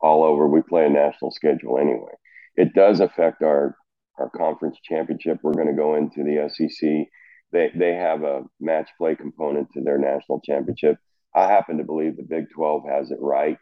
[0.00, 0.46] all over.
[0.46, 2.12] We play a national schedule anyway.
[2.56, 3.76] It does affect our
[4.18, 5.38] our conference championship.
[5.42, 7.06] We're going to go into the SEC.
[7.52, 10.98] They they have a match play component to their national championship.
[11.36, 13.58] I happen to believe the Big 12 has it right.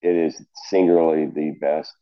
[0.00, 1.92] It is singularly the best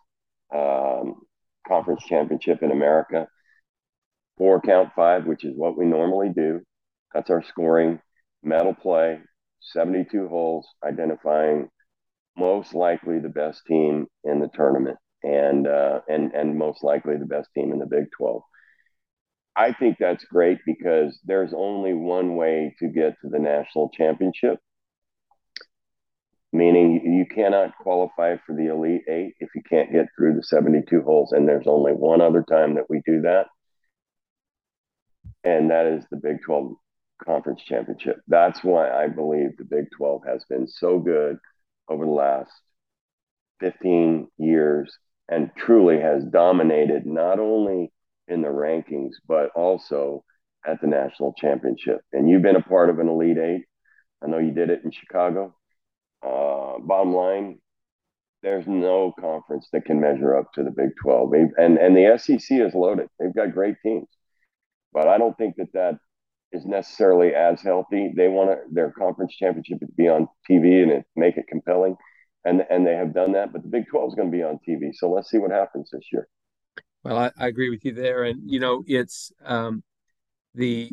[0.54, 1.22] um,
[1.66, 3.26] conference championship in America.
[4.36, 6.60] Four count five, which is what we normally do.
[7.14, 8.00] That's our scoring
[8.42, 9.18] medal play,
[9.60, 11.68] 72 holes, identifying
[12.36, 17.26] most likely the best team in the tournament and uh, and and most likely the
[17.26, 18.42] best team in the Big 12.
[19.56, 24.60] I think that's great because there's only one way to get to the national championship,
[26.52, 31.02] meaning you cannot qualify for the Elite Eight if you can't get through the 72
[31.02, 31.32] holes.
[31.32, 33.46] And there's only one other time that we do that,
[35.44, 36.72] and that is the Big 12
[37.24, 38.20] conference championship.
[38.28, 41.38] That's why I believe the Big 12 has been so good
[41.88, 42.52] over the last
[43.60, 44.96] 15 years
[45.28, 47.92] and truly has dominated not only
[48.28, 50.24] in the rankings, but also
[50.66, 52.00] at the national championship.
[52.12, 53.64] And you've been a part of an Elite Eight.
[54.22, 55.54] I know you did it in Chicago.
[56.22, 57.58] Uh, bottom line,
[58.42, 61.32] there's no conference that can measure up to the Big 12.
[61.56, 63.08] And, and the SEC is loaded.
[63.18, 64.08] They've got great teams.
[64.92, 65.98] But I don't think that that
[66.52, 68.12] is necessarily as healthy.
[68.16, 71.96] They want their conference championship to be on TV and it, make it compelling,
[72.44, 73.52] and and they have done that.
[73.52, 75.90] But the Big Twelve is going to be on TV, so let's see what happens
[75.92, 76.28] this year.
[77.04, 79.82] Well, I, I agree with you there, and you know it's um,
[80.54, 80.90] the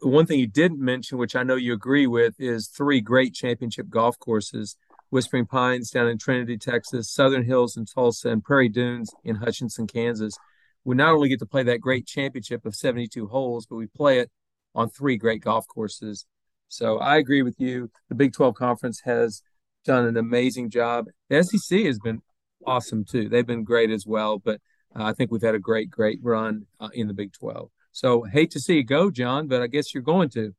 [0.00, 3.88] one thing you didn't mention, which I know you agree with, is three great championship
[3.88, 4.76] golf courses:
[5.10, 9.86] Whispering Pines down in Trinity, Texas, Southern Hills in Tulsa, and Prairie Dunes in Hutchinson,
[9.86, 10.36] Kansas.
[10.84, 14.20] We not only get to play that great championship of 72 holes, but we play
[14.20, 14.30] it
[14.74, 16.26] on three great golf courses.
[16.68, 17.90] So I agree with you.
[18.08, 19.42] The Big 12 Conference has
[19.84, 21.06] done an amazing job.
[21.28, 22.20] The SEC has been
[22.66, 23.28] awesome too.
[23.28, 24.60] They've been great as well, but
[24.94, 27.70] uh, I think we've had a great, great run uh, in the Big 12.
[27.92, 30.54] So hate to see you go, John, but I guess you're going to.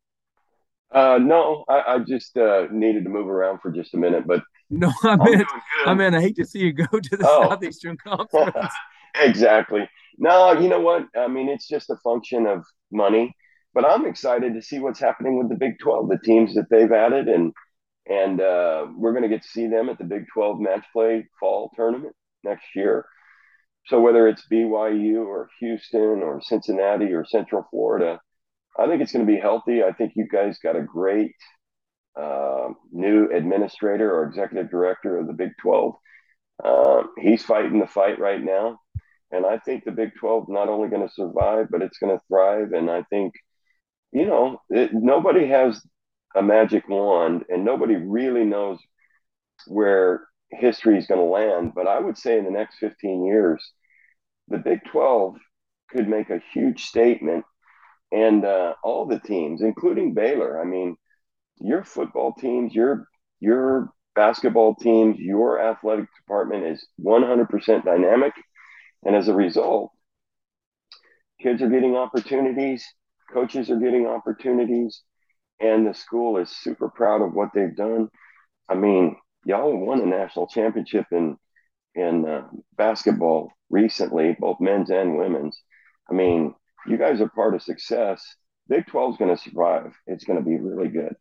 [0.92, 4.26] Uh, no, I, I just uh, needed to move around for just a minute.
[4.26, 5.46] But No, I mean,
[5.86, 7.44] I mean, I hate to see you go to the oh.
[7.50, 8.72] Southeastern Conference.
[9.16, 9.90] exactly.
[10.18, 11.06] No, you know what?
[11.18, 13.34] I mean, it's just a function of money.
[13.74, 16.92] But I'm excited to see what's happening with the Big 12, the teams that they've
[16.92, 17.54] added, and
[18.08, 21.28] and uh, we're going to get to see them at the Big 12 match play
[21.40, 23.06] fall tournament next year.
[23.88, 28.20] So whether it's BYU or Houston or Cincinnati or Central Florida,
[28.78, 29.84] I think it's going to be healthy.
[29.84, 31.34] I think you guys got a great
[32.20, 35.96] uh, new administrator or executive director of the Big 12.
[36.64, 38.80] Uh, he's fighting the fight right now.
[39.32, 42.24] And I think the Big 12 not only going to survive, but it's going to
[42.28, 42.72] thrive.
[42.74, 43.34] And I think,
[44.12, 45.82] you know, it, nobody has
[46.36, 48.80] a magic wand and nobody really knows
[49.68, 51.74] where history is going to land.
[51.76, 53.64] But I would say in the next 15 years,
[54.47, 55.36] the Big 12
[55.91, 57.45] could make a huge statement.
[58.12, 60.97] And uh, all the teams, including Baylor, I mean,
[61.60, 63.08] your football teams, your
[63.39, 68.34] your basketball teams, your athletic department is 100% dynamic.
[69.06, 69.91] And as a result,
[71.41, 72.86] kids are getting opportunities,
[73.32, 75.02] coaches are getting opportunities,
[75.60, 78.10] and the school is super proud of what they've done.
[78.68, 79.16] I mean,
[79.50, 81.36] y'all won a national championship in
[81.95, 82.47] in uh,
[82.78, 85.60] basketball recently, both men's and women's.
[86.10, 86.54] I mean,
[86.88, 88.24] you guys are part of success.
[88.68, 89.91] Big 12 is going to survive.
[90.06, 91.16] It's going to be really good.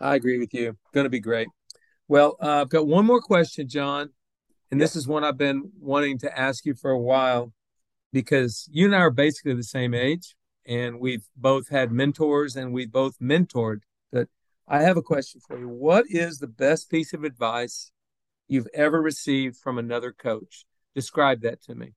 [0.00, 0.76] I agree with you.
[0.94, 1.48] Going to be great.
[2.08, 4.10] Well, uh, I've got one more question, John,
[4.70, 7.52] and this is one I've been wanting to ask you for a while
[8.10, 12.72] because you and I are basically the same age, and we've both had mentors and
[12.72, 13.80] we've both mentored.
[14.68, 15.68] I have a question for you.
[15.68, 17.92] What is the best piece of advice
[18.48, 20.64] you've ever received from another coach?
[20.94, 21.92] Describe that to me.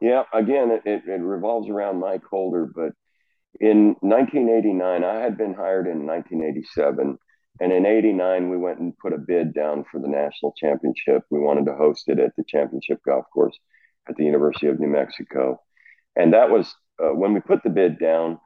[0.00, 2.92] Yeah, again, it, it, it revolves around Mike Holder, but
[3.60, 7.18] in 1989, I had been hired in 1987.
[7.60, 11.22] And in 89, we went and put a bid down for the national championship.
[11.30, 13.56] We wanted to host it at the championship golf course
[14.08, 15.62] at the University of New Mexico.
[16.16, 18.38] And that was uh, when we put the bid down,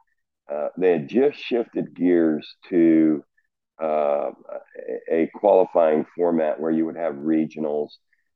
[0.49, 3.23] uh, they had just shifted gears to
[3.81, 4.31] uh,
[5.09, 7.89] a qualifying format where you would have regionals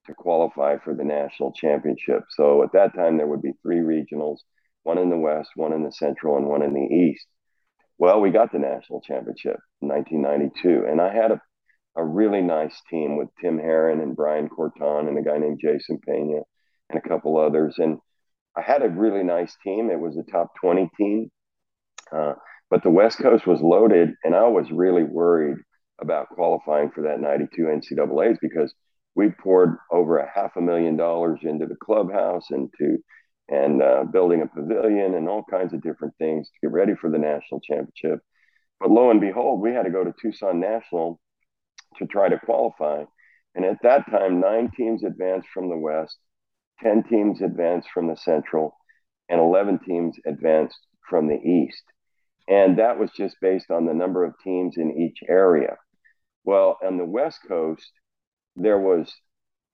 [0.08, 2.24] to qualify for the national championship.
[2.32, 4.38] So at that time, there would be three regionals
[4.84, 7.26] one in the West, one in the Central, and one in the East.
[7.98, 11.41] Well, we got the national championship in 1992, and I had a,
[11.96, 16.00] a really nice team with Tim Herron and Brian Kortan and a guy named Jason
[16.06, 16.41] Pena
[16.89, 17.76] and a couple others.
[17.80, 17.98] And
[18.56, 19.89] I had a really nice team.
[19.89, 21.32] It was a top 20 team,
[22.16, 22.34] uh,
[22.70, 25.57] but the West Coast was loaded, and I was really worried
[26.01, 28.74] about qualifying for that 92 NCAA's because
[29.16, 32.97] we poured over a half a million dollars into the clubhouse and to
[33.47, 37.11] and uh, building a pavilion and all kinds of different things to get ready for
[37.11, 38.20] the national championship.
[38.80, 41.20] But lo and behold, we had to go to Tucson National
[41.97, 43.03] to try to qualify.
[43.53, 46.18] And at that time, nine teams advanced from the West,
[46.82, 48.76] 10 teams advanced from the Central,
[49.30, 51.84] and 11 teams advanced from the East.
[52.48, 55.78] And that was just based on the number of teams in each area.
[56.43, 57.91] Well, on the West Coast,
[58.56, 59.12] there was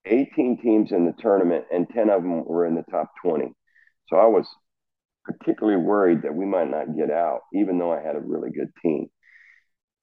[0.06, 3.52] 18 teams in the tournament, and 10 of them were in the top 20.
[4.08, 4.46] So I was
[5.24, 8.70] particularly worried that we might not get out, even though I had a really good
[8.82, 9.08] team.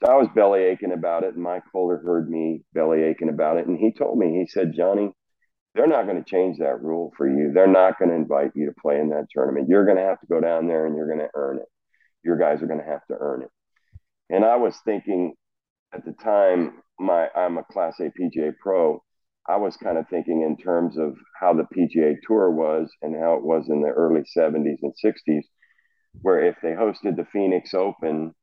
[0.03, 3.57] So I was belly aching about it, and Mike Holder heard me belly aching about
[3.57, 5.11] it, and he told me, he said, Johnny,
[5.75, 7.51] they're not going to change that rule for you.
[7.53, 9.67] They're not going to invite you to play in that tournament.
[9.69, 11.67] You're going to have to go down there and you're going to earn it.
[12.23, 13.49] Your guys are going to have to earn it.
[14.29, 15.33] And I was thinking
[15.93, 19.01] at the time, my I'm a Class A PGA pro.
[19.47, 23.35] I was kind of thinking in terms of how the PGA Tour was and how
[23.35, 25.41] it was in the early 70s and 60s,
[26.21, 28.35] where if they hosted the Phoenix Open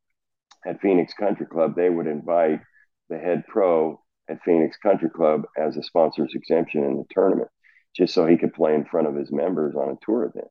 [0.66, 2.60] at Phoenix Country Club, they would invite
[3.08, 7.50] the head pro at Phoenix Country Club as a sponsor's exemption in the tournament,
[7.94, 10.48] just so he could play in front of his members on a tour event.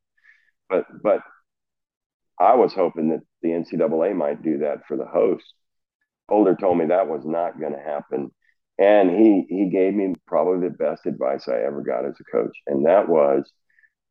[0.70, 1.22] But but
[2.40, 5.46] I was hoping that the NCAA might do that for the host.
[6.30, 8.32] Holder told me that was not going to happen
[8.78, 12.58] and he he gave me probably the best advice I ever got as a coach,
[12.68, 13.50] and that was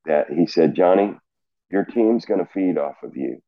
[0.07, 1.15] that he said, Johnny,
[1.71, 3.41] your team's going to feed off of you.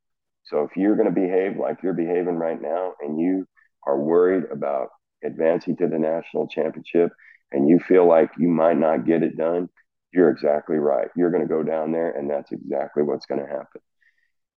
[0.45, 3.47] So if you're going to behave like you're behaving right now, and you
[3.87, 4.89] are worried about
[5.25, 7.13] advancing to the national championship,
[7.53, 9.69] and you feel like you might not get it done,
[10.13, 11.09] you're exactly right.
[11.17, 13.81] You're going to go down there, and that's exactly what's going to happen.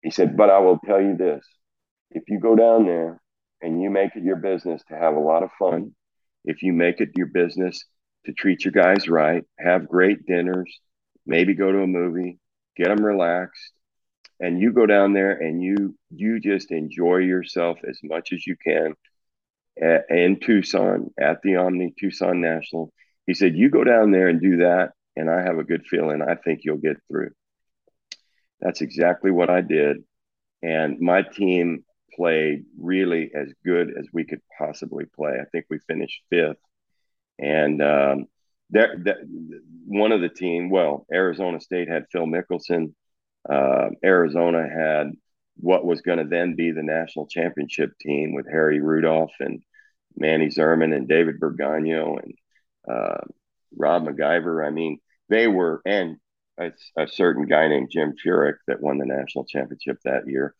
[0.04, 1.46] He said, but I will tell you this:
[2.12, 3.22] if you go down there
[3.62, 5.94] and you make it your business to have a lot of fun
[6.46, 7.84] if you make it your business
[8.26, 10.80] to treat your guys right, have great dinners,
[11.26, 12.40] maybe go to a movie,
[12.78, 13.72] get them relaxed,
[14.40, 18.56] and you go down there and you you just enjoy yourself as much as you
[18.66, 18.96] can.
[19.82, 22.92] at, in Tucson at the Omni Tucson National.
[23.28, 26.22] He said, You go down there and do that, and I have a good feeling.
[26.22, 27.32] I think you'll get through.
[28.62, 30.04] That's exactly what I did.
[30.62, 31.84] And my team
[32.16, 35.40] played really as good as we could possibly play.
[35.40, 36.58] I think we finished fifth.
[37.38, 38.26] And um,
[38.72, 39.18] that, that
[39.86, 42.94] one of the team, well, Arizona State had Phil Mickelson.
[43.50, 45.14] Uh, Arizona had
[45.56, 49.62] what was going to then be the national championship team with Harry Rudolph and
[50.16, 52.34] Manny Zerman and David Berganio and
[52.90, 53.22] uh,
[53.78, 54.66] Rob MacGyver.
[54.66, 55.00] I mean,
[55.30, 56.18] they were, and
[56.60, 60.56] a, a, certain guy named Jim Furyk that won the national championship that year.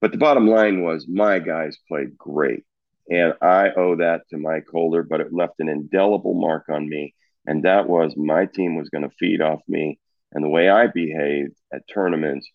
[0.00, 2.64] But the bottom line was my guys played great.
[3.10, 7.14] And I owe that to Mike Holder, but it left an indelible mark on me.
[7.46, 9.98] And that was my team was going to feed off me.
[10.32, 12.48] And the way I behaved at tournaments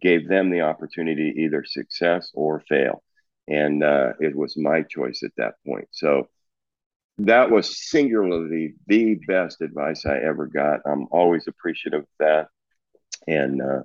[0.00, 3.02] gave them the opportunity either success or fail.
[3.46, 5.88] And uh, it was my choice at that point.
[5.90, 6.28] So
[7.18, 10.80] that was singularly the best advice I ever got.
[10.86, 12.48] I'm always appreciative of that.
[13.26, 13.82] And uh,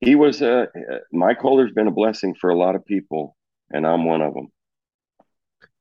[0.00, 0.66] he was, uh,
[1.12, 3.36] Mike Holder's been a blessing for a lot of people,
[3.70, 4.48] and I'm one of them.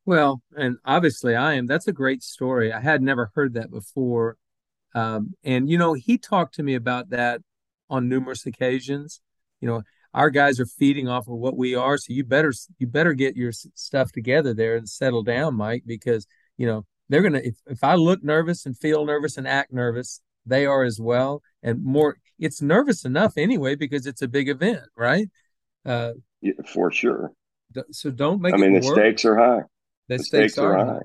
[0.05, 1.67] Well, and obviously I am.
[1.67, 2.73] That's a great story.
[2.73, 4.37] I had never heard that before.
[4.95, 7.41] Um, and, you know, he talked to me about that
[7.89, 9.21] on numerous occasions.
[9.59, 11.97] You know, our guys are feeding off of what we are.
[11.97, 16.25] So you better, you better get your stuff together there and settle down, Mike, because,
[16.61, 19.73] you know, they're going to, if, if I look nervous and feel nervous and act
[19.73, 21.41] nervous, they are as well.
[21.63, 25.27] And more, it's nervous enough anyway, because it's a big event, right?
[25.83, 27.31] Uh, yeah, for sure.
[27.89, 28.95] So don't make it I mean, the work.
[28.95, 29.63] stakes are high.
[30.07, 30.85] The, the stakes, stakes, are high.
[30.85, 30.99] high.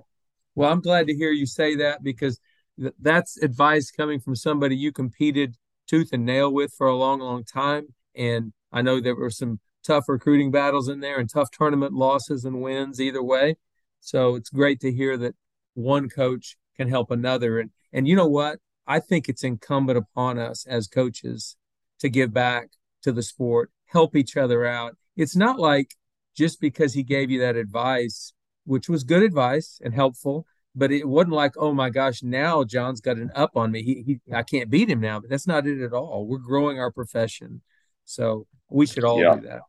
[0.55, 2.39] Well, I'm glad to hear you say that because
[2.79, 5.57] th- that's advice coming from somebody you competed
[5.89, 7.95] tooth and nail with for a long, long time.
[8.15, 12.45] And I know there were some tough recruiting battles in there and tough tournament losses
[12.45, 13.57] and wins either way.
[14.01, 15.35] So it's great to hear that
[15.77, 17.61] one coach can help another.
[17.61, 18.59] And and you know what?
[18.87, 21.57] I think it's incumbent upon us as coaches
[22.01, 22.71] to give back
[23.03, 24.97] to the sport, help each other out.
[25.17, 25.95] It's not like
[26.37, 28.33] just because he gave you that advice,
[28.65, 33.01] which was good advice and helpful, but it wasn't like, oh my gosh, now John's
[33.01, 33.83] got an up on me.
[33.83, 35.21] He, he I can't beat him now.
[35.21, 36.27] But that's not it at all.
[36.27, 37.63] We're growing our profession.
[38.05, 39.61] So we should all yeah, do that.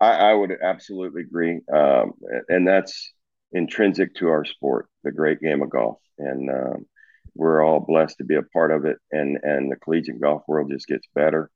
[0.00, 1.60] I, I would absolutely agree.
[1.72, 2.12] Um,
[2.48, 3.12] and that's
[3.52, 5.98] intrinsic to our sport, the great game of golf.
[6.18, 6.86] And um,
[7.34, 8.98] we're all blessed to be a part of it.
[9.12, 11.50] And, and the collegiate golf world just gets better.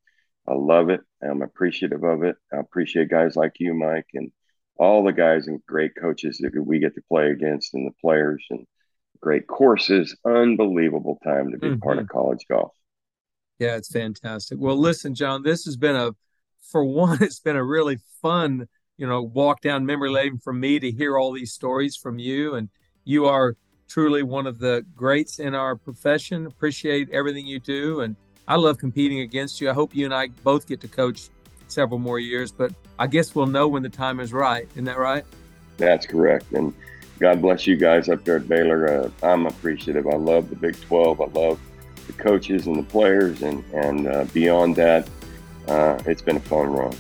[0.49, 1.01] I love it.
[1.23, 2.37] I'm appreciative of it.
[2.53, 4.33] I appreciate guys like you, Mike, and
[4.77, 8.45] all the guys and great coaches that we get to play against and the players
[8.51, 8.67] and
[9.21, 10.17] great courses.
[10.25, 11.81] Unbelievable time to be mm-hmm.
[11.81, 12.73] part of college golf.
[13.59, 14.59] Yeah, it's fantastic.
[14.59, 16.13] Well, listen, John, this has been a
[16.71, 18.69] for one, it's been a really fun,
[19.01, 22.55] you know, walk down memory lane for me to hear all these stories from you.
[22.55, 22.69] And
[23.05, 23.57] you are
[23.89, 26.47] truly one of the greats in our profession.
[26.47, 28.03] Appreciate everything you do.
[28.03, 28.15] And
[28.47, 29.71] I love competing against you.
[29.71, 31.31] I hope you and I both get to coach
[31.67, 34.69] several more years, but I guess we'll know when the time is right.
[34.73, 35.25] Isn't that right?
[35.79, 36.53] That's correct.
[36.53, 36.75] And
[37.21, 38.87] God bless you guys up there at Baylor.
[38.87, 40.09] Uh, I'm appreciative.
[40.09, 41.23] I love the Big 12.
[41.23, 41.59] I love
[42.07, 43.41] the coaches and the players.
[43.41, 45.09] And, and uh, beyond that,
[45.69, 46.95] uh, it's been a fun run.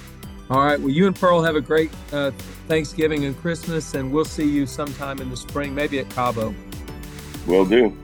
[0.50, 0.80] All right.
[0.80, 2.32] Well, you and Pearl have a great uh,
[2.66, 6.52] Thanksgiving and Christmas, and we'll see you sometime in the spring, maybe at Cabo.
[7.46, 7.96] Will do.